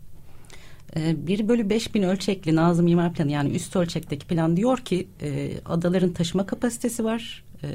1 0.97 1.39
ee, 1.39 1.49
bölü 1.49 1.71
5 1.71 1.95
bin 1.95 2.03
ölçekli 2.03 2.57
Nazım 2.57 2.87
İmar 2.87 3.13
Planı 3.13 3.31
yani 3.33 3.51
üst 3.51 3.77
ölçekteki 3.77 4.27
plan 4.27 4.57
diyor 4.57 4.79
ki 4.79 5.09
e, 5.23 5.51
adaların 5.65 6.13
taşıma 6.13 6.47
kapasitesi 6.47 7.05
var. 7.05 7.45
E, 7.63 7.67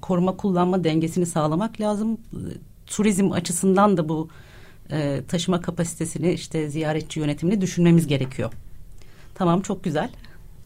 koruma 0.00 0.36
kullanma 0.36 0.84
dengesini 0.84 1.26
sağlamak 1.26 1.80
lazım. 1.80 2.12
E, 2.12 2.40
turizm 2.86 3.32
açısından 3.32 3.96
da 3.96 4.08
bu 4.08 4.28
e, 4.90 5.22
taşıma 5.28 5.60
kapasitesini 5.60 6.32
işte 6.32 6.68
ziyaretçi 6.68 7.20
yönetimini 7.20 7.60
düşünmemiz 7.60 8.06
gerekiyor. 8.06 8.52
Tamam 9.34 9.60
çok 9.60 9.84
güzel. 9.84 10.10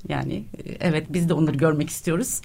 Yani 0.09 0.45
e, 0.65 0.77
evet 0.81 1.07
biz 1.11 1.29
de 1.29 1.35
onları 1.35 1.57
görmek 1.57 1.91
istiyoruz. 1.91 2.41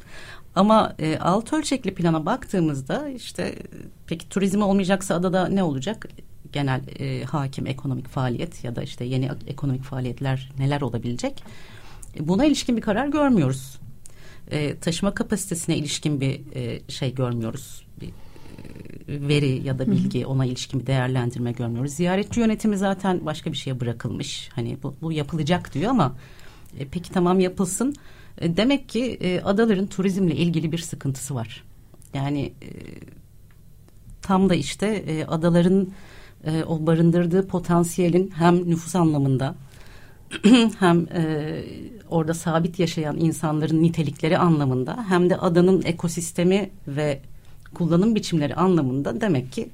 Ama 0.56 0.95
e, 0.99 1.17
alt 1.17 1.54
ölçekli 1.54 1.93
plana 1.93 2.26
baktığımızda 2.26 3.10
işte 3.10 3.56
peki 4.08 4.30
turizm 4.30 4.62
olmayacaksa 4.62 5.15
adada 5.15 5.47
ne 5.47 5.63
olacak? 5.63 6.08
Genel 6.54 6.82
e, 7.00 7.24
hakim 7.24 7.68
ekonomik 7.68 8.08
faaliyet 8.08 8.63
ya 8.63 8.76
da 8.76 8.84
işte 8.84 9.06
yeni 9.06 9.30
ekonomik 9.48 9.84
faaliyetler 9.84 10.52
neler 10.60 10.82
olabilecek? 10.82 11.44
Buna 12.20 12.46
ilişkin 12.46 12.78
bir 12.78 12.82
karar 12.82 13.08
görmüyoruz. 13.08 13.80
E, 14.52 14.76
taşıma 14.76 15.13
kapasitesine 15.13 15.78
ilişkin 15.78 16.22
bir 16.22 16.42
e, 16.56 16.82
şey 16.88 17.16
görmüyoruz. 17.16 17.86
Bir 18.02 18.08
e, 18.08 19.28
veri 19.28 19.68
ya 19.68 19.80
da 19.80 19.92
bilgi 19.92 20.26
ona 20.26 20.46
ilişkin 20.46 20.80
bir 20.80 20.88
değerlendirme 20.88 21.52
görmüyoruz. 21.52 21.94
Ziyaretçi 21.94 22.39
yönetimi 22.39 22.78
zaten 22.78 23.26
başka 23.26 23.52
bir 23.52 23.58
şeye 23.58 23.80
bırakılmış. 23.80 24.50
Hani 24.56 24.78
bu, 24.84 24.96
bu 25.02 25.12
yapılacak 25.12 25.74
diyor 25.74 25.92
ama 25.92 26.16
e, 26.80 26.88
peki 26.88 27.12
tamam 27.12 27.39
yapılsın. 27.39 27.96
E, 28.42 28.58
demek 28.58 28.89
ki 28.89 29.18
e, 29.22 29.42
adaların 29.42 29.88
turizmle 29.88 30.36
ilgili 30.36 30.72
bir 30.72 30.78
sıkıntısı 30.78 31.36
var. 31.36 31.63
Yani 32.13 32.42
e, 32.42 32.70
tam 34.22 34.50
da 34.50 34.56
işte 34.56 34.88
e, 34.88 35.26
adaların 35.26 35.88
e, 36.45 36.63
o 36.63 36.86
barındırdığı 36.86 37.47
potansiyelin 37.47 38.32
hem 38.36 38.69
nüfus 38.69 38.95
anlamında 38.95 39.56
hem 40.79 40.99
e, 40.99 41.63
orada 42.10 42.34
sabit 42.34 42.79
yaşayan 42.79 43.17
insanların 43.17 43.84
nitelikleri 43.84 44.38
anlamında 44.38 45.06
hem 45.10 45.29
de 45.29 45.38
adanın 45.38 45.82
ekosistemi 45.82 46.69
ve 46.88 47.19
kullanım 47.73 48.15
biçimleri 48.15 48.56
anlamında 48.56 49.21
demek 49.21 49.51
ki 49.51 49.69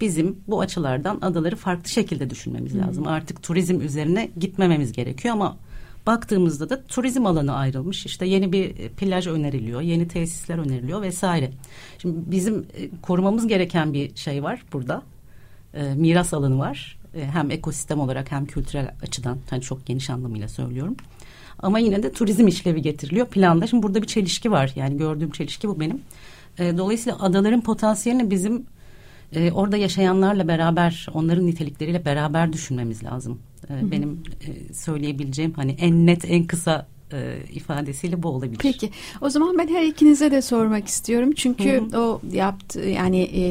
bizim 0.00 0.38
bu 0.48 0.60
açılardan 0.60 1.18
adaları 1.22 1.56
farklı 1.56 1.88
şekilde 1.88 2.30
düşünmemiz 2.30 2.72
hmm. 2.72 2.80
lazım. 2.80 3.06
Artık 3.06 3.42
turizm 3.42 3.80
üzerine 3.80 4.30
gitmememiz 4.38 4.92
gerekiyor 4.92 5.34
ama 5.34 5.56
baktığımızda 6.06 6.70
da 6.70 6.82
turizm 6.84 7.26
alanı 7.26 7.54
ayrılmış. 7.54 8.06
İşte 8.06 8.26
yeni 8.26 8.52
bir 8.52 8.88
plaj 8.88 9.26
öneriliyor, 9.26 9.80
yeni 9.80 10.08
tesisler 10.08 10.58
öneriliyor 10.58 11.02
vesaire. 11.02 11.50
Şimdi 11.98 12.16
bizim 12.30 12.58
e, 12.58 12.90
korumamız 13.02 13.46
gereken 13.46 13.92
bir 13.92 14.16
şey 14.16 14.42
var 14.42 14.62
burada 14.72 15.02
e, 15.74 15.94
miras 15.94 16.34
alanı 16.34 16.58
var. 16.58 16.98
E, 17.14 17.24
hem 17.24 17.50
ekosistem 17.50 18.00
olarak 18.00 18.32
hem 18.32 18.46
kültürel 18.46 18.90
açıdan 19.02 19.38
hani 19.50 19.62
çok 19.62 19.86
geniş 19.86 20.10
anlamıyla 20.10 20.48
söylüyorum. 20.48 20.96
Ama 21.58 21.78
yine 21.78 22.02
de 22.02 22.12
turizm 22.12 22.46
işlevi 22.46 22.82
getiriliyor 22.82 23.26
planda. 23.26 23.66
Şimdi 23.66 23.82
burada 23.82 24.02
bir 24.02 24.06
çelişki 24.06 24.50
var. 24.50 24.72
Yani 24.76 24.96
gördüğüm 24.96 25.30
çelişki 25.30 25.68
bu 25.68 25.80
benim. 25.80 26.00
E, 26.58 26.78
dolayısıyla 26.78 27.18
adaların 27.22 27.60
potansiyelini 27.60 28.30
bizim 28.30 28.66
e, 29.32 29.52
orada 29.52 29.76
yaşayanlarla 29.76 30.48
beraber, 30.48 31.08
onların 31.14 31.46
nitelikleriyle 31.46 32.04
beraber 32.04 32.52
düşünmemiz 32.52 33.04
lazım. 33.04 33.38
E. 33.70 33.90
Benim 33.90 34.22
e, 34.46 34.74
söyleyebileceğim 34.74 35.52
hani 35.52 35.72
en 35.72 36.06
net, 36.06 36.24
en 36.24 36.44
kısa 36.44 36.86
e, 37.14 37.36
ifadesiyle 37.52 38.22
bu 38.22 38.28
olabilir. 38.28 38.58
Peki. 38.62 38.90
O 39.20 39.30
zaman 39.30 39.58
ben 39.58 39.68
her 39.68 39.82
ikinize 39.82 40.30
de 40.30 40.42
sormak 40.42 40.88
istiyorum. 40.88 41.32
Çünkü 41.36 41.70
Hı-hı. 41.70 42.00
o 42.00 42.20
yaptı 42.32 42.80
yani 42.80 43.22
e, 43.22 43.42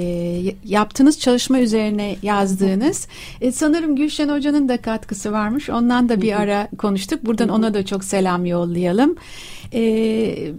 yaptığınız 0.66 1.20
çalışma 1.20 1.60
üzerine 1.60 2.16
yazdığınız 2.24 3.08
e, 3.42 3.52
sanırım 3.52 3.96
Gülşen 3.96 4.30
Hoca'nın 4.30 4.70
da 4.70 4.78
katkısı 4.78 5.32
varmış. 5.32 5.70
Ondan 5.70 6.10
da 6.10 6.22
bir 6.22 6.32
Hı-hı. 6.32 6.40
ara 6.40 6.68
konuştuk. 6.78 7.26
Buradan 7.26 7.48
Hı-hı. 7.48 7.56
ona 7.56 7.74
da 7.74 7.86
çok 7.86 8.04
selam 8.04 8.46
yollayalım. 8.46 9.16
E, 9.74 10.54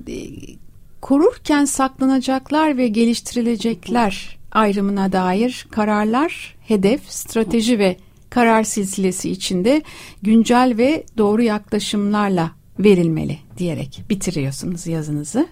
korurken 1.00 1.64
saklanacaklar 1.64 2.76
ve 2.76 2.88
geliştirilecekler 2.88 4.38
ayrımına 4.52 5.12
dair 5.12 5.66
kararlar, 5.70 6.56
hedef, 6.60 7.00
strateji 7.08 7.78
ve 7.78 7.96
karar 8.30 8.62
silsilesi 8.62 9.30
içinde 9.30 9.82
güncel 10.22 10.74
ve 10.78 11.04
doğru 11.18 11.42
yaklaşımlarla 11.42 12.50
verilmeli 12.78 13.38
diyerek 13.58 14.02
bitiriyorsunuz 14.10 14.86
yazınızı. 14.86 15.48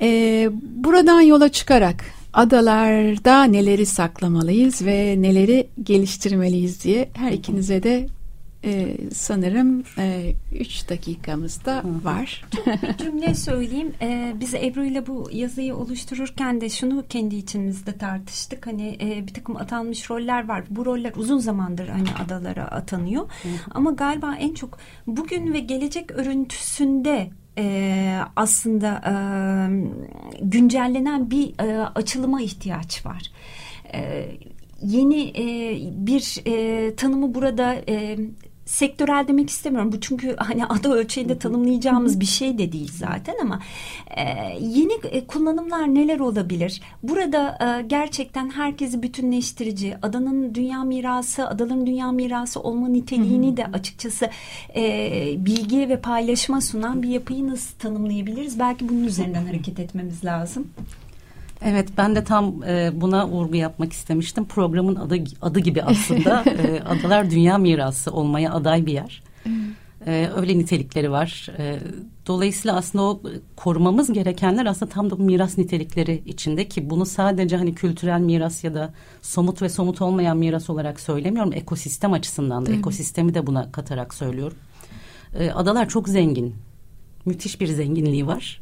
Ee, 0.00 0.50
buradan 0.76 1.20
yola 1.20 1.48
çıkarak 1.48 2.04
adalarda 2.32 3.44
neleri 3.44 3.86
saklamalıyız 3.86 4.86
ve 4.86 5.22
neleri 5.22 5.68
geliştirmeliyiz 5.82 6.84
diye 6.84 7.08
her 7.14 7.32
ikinize 7.32 7.82
de 7.82 8.06
ee, 8.64 8.96
sanırım 9.14 9.84
e, 9.98 10.32
üç 10.52 10.88
dakikamızda 10.88 11.82
var. 12.02 12.44
bir 12.66 12.96
cümle 13.04 13.34
söyleyeyim. 13.34 13.92
Ee, 14.02 14.34
biz 14.40 14.54
Ebru 14.54 14.84
ile 14.84 15.06
bu 15.06 15.28
yazıyı 15.32 15.76
oluştururken 15.76 16.60
de 16.60 16.68
şunu 16.68 17.04
kendi 17.08 17.36
içimizde 17.36 17.98
tartıştık. 17.98 18.66
Hani 18.66 18.98
e, 19.00 19.26
bir 19.26 19.34
takım 19.34 19.56
atanmış 19.56 20.10
roller 20.10 20.48
var. 20.48 20.64
Bu 20.70 20.86
roller 20.86 21.12
uzun 21.16 21.38
zamandır 21.38 21.88
hani 21.88 22.08
adalara 22.24 22.64
atanıyor. 22.64 23.30
Ama 23.70 23.90
galiba 23.90 24.34
en 24.34 24.54
çok 24.54 24.78
bugün 25.06 25.52
ve 25.52 25.58
gelecek 25.58 26.10
örüntüsünde 26.10 27.30
e, 27.58 28.18
aslında 28.36 29.02
e, 29.06 29.12
güncellenen 30.42 31.30
bir 31.30 31.64
e, 31.64 31.88
açılıma 31.94 32.42
ihtiyaç 32.42 33.06
var. 33.06 33.22
E, 33.94 34.28
yeni 34.82 35.22
e, 35.22 35.78
bir 36.06 36.42
e, 36.46 36.94
tanımı 36.96 37.34
burada 37.34 37.74
e, 37.88 38.18
sektörel 38.68 39.28
demek 39.28 39.50
istemiyorum. 39.50 39.92
Bu 39.92 40.00
çünkü 40.00 40.36
hani 40.36 40.66
ada 40.66 40.94
ölçeğinde 40.94 41.38
tanımlayacağımız 41.38 42.20
bir 42.20 42.26
şey 42.26 42.58
de 42.58 42.72
değil 42.72 42.90
zaten 42.94 43.34
ama 43.42 43.60
e, 44.16 44.22
yeni 44.60 44.92
e, 45.10 45.26
kullanımlar 45.26 45.94
neler 45.94 46.20
olabilir? 46.20 46.80
Burada 47.02 47.58
e, 47.60 47.82
gerçekten 47.82 48.50
herkesi 48.50 49.02
bütünleştirici, 49.02 49.96
adanın 50.02 50.54
dünya 50.54 50.84
mirası, 50.84 51.48
adaların 51.48 51.86
dünya 51.86 52.12
mirası 52.12 52.60
olma 52.60 52.88
niteliğini 52.88 53.56
de 53.56 53.66
açıkçası 53.66 54.30
e, 54.76 55.34
bilgiye 55.38 55.88
ve 55.88 56.00
paylaşıma 56.00 56.60
sunan 56.60 57.02
bir 57.02 57.08
yapıyı 57.08 57.48
nasıl 57.48 57.78
tanımlayabiliriz? 57.78 58.58
Belki 58.58 58.88
bunun 58.88 59.04
üzerinden 59.04 59.46
hareket 59.46 59.78
etmemiz 59.78 60.24
lazım. 60.24 60.68
Evet 61.64 61.88
ben 61.96 62.16
de 62.16 62.24
tam 62.24 62.62
e, 62.62 62.90
buna 62.94 63.28
vurgu 63.28 63.56
yapmak 63.56 63.92
istemiştim. 63.92 64.44
Programın 64.44 64.96
adı 64.96 65.16
adı 65.42 65.60
gibi 65.60 65.82
aslında 65.82 66.44
e, 66.50 66.80
adalar 66.80 67.30
dünya 67.30 67.58
mirası 67.58 68.10
olmaya 68.10 68.52
aday 68.52 68.86
bir 68.86 68.92
yer. 68.92 69.22
E, 70.06 70.30
öyle 70.36 70.58
nitelikleri 70.58 71.10
var. 71.10 71.48
E, 71.58 71.78
dolayısıyla 72.26 72.76
aslında 72.76 73.04
o 73.04 73.22
korumamız 73.56 74.12
gerekenler 74.12 74.66
aslında 74.66 74.92
tam 74.92 75.10
da 75.10 75.18
bu 75.18 75.22
miras 75.22 75.58
nitelikleri 75.58 76.22
içinde 76.26 76.68
ki 76.68 76.90
bunu 76.90 77.06
sadece 77.06 77.56
hani 77.56 77.74
kültürel 77.74 78.20
miras 78.20 78.64
ya 78.64 78.74
da 78.74 78.94
somut 79.22 79.62
ve 79.62 79.68
somut 79.68 80.02
olmayan 80.02 80.36
miras 80.36 80.70
olarak 80.70 81.00
söylemiyorum. 81.00 81.52
Ekosistem 81.52 82.12
açısından 82.12 82.66
da 82.66 82.72
ekosistemi 82.72 83.34
de 83.34 83.46
buna 83.46 83.72
katarak 83.72 84.14
söylüyorum. 84.14 84.56
E, 85.38 85.50
adalar 85.50 85.88
çok 85.88 86.08
zengin. 86.08 86.54
Müthiş 87.24 87.60
bir 87.60 87.66
zenginliği 87.66 88.26
var. 88.26 88.60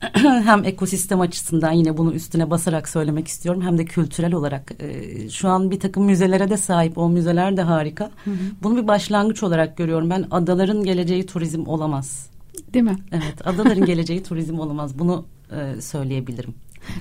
hem 0.44 0.64
ekosistem 0.64 1.20
açısından 1.20 1.72
yine 1.72 1.96
bunu 1.96 2.12
üstüne 2.12 2.50
basarak 2.50 2.88
söylemek 2.88 3.28
istiyorum 3.28 3.62
hem 3.62 3.78
de 3.78 3.84
kültürel 3.84 4.34
olarak 4.34 4.72
e, 4.82 5.30
şu 5.30 5.48
an 5.48 5.70
bir 5.70 5.80
takım 5.80 6.04
müzelere 6.04 6.50
de 6.50 6.56
sahip 6.56 6.98
o 6.98 7.08
müzeler 7.08 7.56
de 7.56 7.62
harika. 7.62 8.10
Hı 8.24 8.30
hı. 8.30 8.36
Bunu 8.62 8.82
bir 8.82 8.88
başlangıç 8.88 9.42
olarak 9.42 9.76
görüyorum 9.76 10.10
ben 10.10 10.26
adaların 10.30 10.84
geleceği 10.84 11.26
turizm 11.26 11.66
olamaz. 11.66 12.30
Değil 12.74 12.84
mi? 12.84 12.96
Evet 13.12 13.46
adaların 13.46 13.84
geleceği 13.84 14.22
turizm 14.22 14.58
olamaz 14.58 14.98
bunu 14.98 15.24
e, 15.52 15.80
söyleyebilirim. 15.80 16.54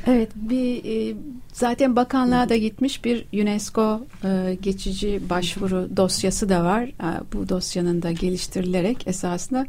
Evet 0.07 0.29
bir 0.35 0.85
e, 0.85 1.15
zaten 1.53 1.95
bakanlığa 1.95 2.49
da 2.49 2.55
gitmiş 2.55 3.05
bir 3.05 3.25
UNESCO 3.33 4.05
e, 4.23 4.57
geçici 4.61 5.21
başvuru 5.29 5.89
dosyası 5.97 6.49
da 6.49 6.63
var. 6.63 6.83
E, 6.83 7.33
bu 7.33 7.49
dosyanın 7.49 8.01
da 8.01 8.11
geliştirilerek 8.11 9.07
esasında 9.07 9.65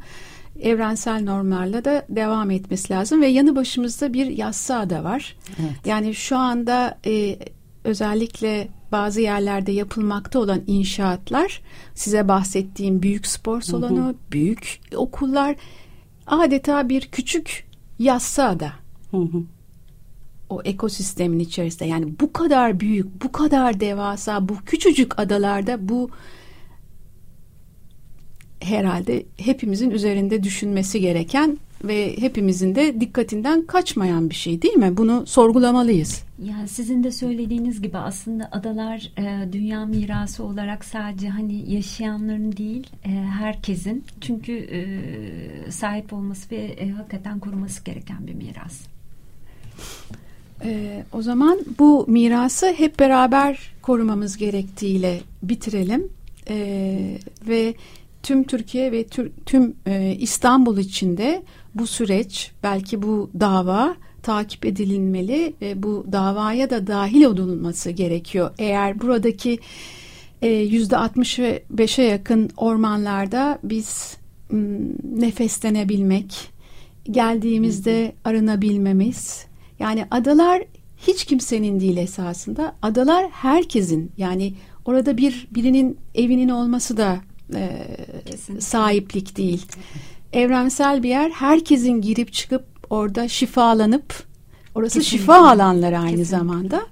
evrensel 0.61 1.23
normlarla 1.23 1.85
da 1.85 2.07
devam 2.09 2.51
etmesi 2.51 2.92
lazım 2.92 3.23
ve 3.23 3.27
yanı 3.27 3.57
başımızda 3.57 4.12
bir 4.12 4.27
yassı 4.27 4.77
ada 4.77 5.05
var. 5.05 5.37
Evet. 5.61 5.87
Yani 5.87 6.14
şu 6.14 6.37
anda 6.37 6.99
e, 7.07 7.38
özellikle 7.85 8.68
bazı 8.92 9.21
yerlerde 9.21 9.73
yapılmakta 9.73 10.38
olan 10.38 10.62
inşaatlar 10.66 11.62
size 11.94 12.29
bahsettiğim 12.29 13.03
büyük 13.03 13.27
spor 13.27 13.61
salonu, 13.61 14.05
hı 14.05 14.09
hı. 14.09 14.14
büyük 14.33 14.81
okullar 14.97 15.57
adeta 16.27 16.88
bir 16.88 17.01
küçük 17.01 17.68
yassı. 17.99 18.42
Hı 18.42 19.16
hı. 19.16 19.42
O 20.51 20.62
ekosistemin 20.62 21.38
içerisinde 21.38 21.85
yani 21.85 22.14
bu 22.21 22.33
kadar 22.33 22.81
büyük, 22.81 23.25
bu 23.25 23.33
kadar 23.33 23.81
devasa, 23.81 24.49
bu 24.49 24.57
küçücük 24.66 25.18
adalarda 25.18 25.88
bu 25.88 26.11
herhalde 28.61 29.23
hepimizin 29.37 29.90
üzerinde 29.90 30.42
düşünmesi 30.42 31.01
gereken 31.01 31.59
ve 31.85 32.16
hepimizin 32.18 32.75
de 32.75 33.01
dikkatinden 33.01 33.66
kaçmayan 33.66 34.31
bir 34.31 34.35
şey 34.35 34.62
değil 34.62 34.75
mi? 34.75 34.97
Bunu 34.97 35.27
sorgulamalıyız. 35.27 36.23
Yani 36.44 36.68
sizin 36.68 37.05
de 37.05 37.12
söylediğiniz 37.12 37.83
gibi 37.83 37.99
aslında 37.99 38.49
adalar 38.53 39.12
e, 39.18 39.53
dünya 39.53 39.87
mirası 39.87 40.44
olarak 40.44 40.85
sadece 40.85 41.29
hani 41.29 41.73
yaşayanların 41.73 42.57
değil 42.57 42.87
e, 43.05 43.09
herkesin 43.09 44.05
çünkü 44.21 44.53
e, 44.53 44.81
sahip 45.71 46.12
olması 46.12 46.51
ve 46.51 46.57
e, 46.57 46.90
hakikaten 46.90 47.40
koruması 47.40 47.85
gereken 47.85 48.27
bir 48.27 48.35
miras. 48.35 48.81
E, 50.64 51.03
o 51.12 51.23
zaman 51.23 51.59
bu 51.79 52.07
mirası 52.09 52.66
hep 52.66 52.99
beraber 52.99 53.73
korumamız 53.83 54.37
gerektiğiyle 54.37 55.21
bitirelim 55.42 56.09
e, 56.49 57.18
ve 57.49 57.75
tüm 58.22 58.44
Türkiye 58.44 58.92
ve 58.92 59.04
tür, 59.04 59.31
tüm 59.46 59.74
e, 59.87 60.16
İstanbul 60.18 60.78
içinde 60.78 61.42
bu 61.74 61.87
süreç 61.87 62.52
belki 62.62 63.02
bu 63.02 63.31
dava 63.40 63.96
takip 64.22 64.66
edilmeli 64.66 65.54
ve 65.62 65.83
bu 65.83 66.07
davaya 66.12 66.70
da 66.70 66.87
dahil 66.87 67.24
olunması 67.24 67.90
gerekiyor. 67.90 68.50
Eğer 68.59 69.00
buradaki 69.00 69.59
e, 70.42 70.48
yüzde 70.48 70.94
65'e 70.94 72.04
yakın 72.04 72.50
ormanlarda 72.57 73.59
biz 73.62 74.16
nefeslenebilmek, 75.04 76.50
geldiğimizde 77.11 78.12
arınabilmemiz, 78.24 79.46
yani 79.78 80.07
adalar 80.11 80.62
hiç 80.96 81.24
kimsenin 81.24 81.81
değil 81.81 81.96
esasında. 81.96 82.76
Adalar 82.83 83.31
herkesin 83.31 84.12
yani 84.16 84.54
orada 84.85 85.16
bir 85.16 85.48
birinin 85.54 85.98
evinin 86.14 86.48
olması 86.48 86.96
da 86.96 87.18
e, 87.54 87.87
sahiplik 88.61 89.37
değil. 89.37 89.66
Evrensel 90.32 91.02
bir 91.02 91.08
yer 91.08 91.30
herkesin 91.30 92.00
girip 92.00 92.32
çıkıp 92.32 92.64
orada 92.90 93.28
şifalanıp 93.28 94.14
orası 94.74 94.98
Kesinlikle. 94.98 95.18
şifa 95.18 95.48
alanları 95.48 95.98
aynı 95.98 96.11
Kesinlikle. 96.11 96.24
zamanda 96.24 96.82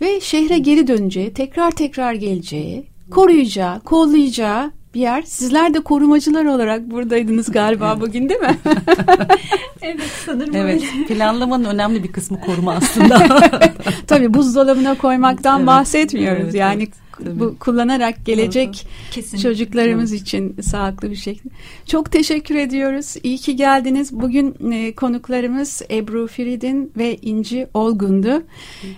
ve 0.00 0.20
şehre 0.20 0.58
geri 0.58 0.86
döneceği, 0.86 1.34
tekrar 1.34 1.70
tekrar 1.70 2.14
geleceği, 2.14 2.86
koruyacağı, 3.10 3.80
kollayacağı 3.80 4.72
bir 4.94 5.00
yer. 5.00 5.22
Sizler 5.22 5.74
de 5.74 5.80
korumacılar 5.80 6.44
olarak 6.44 6.90
buradaydınız 6.90 7.52
galiba 7.52 7.92
evet. 7.92 8.02
bugün 8.02 8.28
değil 8.28 8.40
mi? 8.40 8.58
evet 9.82 10.10
sanırım 10.26 10.56
Evet 10.56 10.82
öyle. 10.94 11.06
planlamanın 11.06 11.64
önemli 11.64 12.02
bir 12.02 12.12
kısmı 12.12 12.40
koruma 12.40 12.72
aslında. 12.72 13.50
Tabii 14.06 14.34
buzdolabına 14.34 14.94
koymaktan 14.94 15.58
evet. 15.58 15.66
bahsetmiyoruz. 15.66 16.42
Evet, 16.42 16.54
yani 16.54 16.82
evet. 16.82 17.01
Tabii. 17.24 17.40
bu 17.40 17.58
kullanarak 17.58 18.26
gelecek 18.26 18.86
Kesinlikle. 19.10 19.48
çocuklarımız 19.48 20.12
evet. 20.12 20.22
için 20.22 20.56
sağlıklı 20.62 21.10
bir 21.10 21.16
şekilde. 21.16 21.54
Çok 21.86 22.12
teşekkür 22.12 22.54
ediyoruz. 22.54 23.14
İyi 23.22 23.38
ki 23.38 23.56
geldiniz. 23.56 24.12
Bugün 24.12 24.72
e, 24.72 24.92
konuklarımız 24.94 25.82
Ebru 25.90 26.26
Firidin 26.26 26.92
ve 26.96 27.16
İnci 27.22 27.66
Olgun'du. 27.74 28.42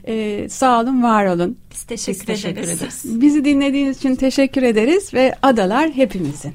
E, 0.07 0.47
sağ 0.49 0.81
olun, 0.81 1.03
var 1.03 1.27
olun. 1.27 1.57
Biz 1.73 1.83
teşekkür, 1.85 2.21
Biz 2.21 2.27
teşekkür 2.27 2.61
ederiz. 2.61 2.79
ederiz. 2.83 3.21
Bizi 3.21 3.45
dinlediğiniz 3.45 3.97
için 3.97 4.15
teşekkür 4.15 4.63
ederiz 4.63 5.15
ve 5.15 5.35
adalar 5.43 5.91
hepimizin. 5.91 6.53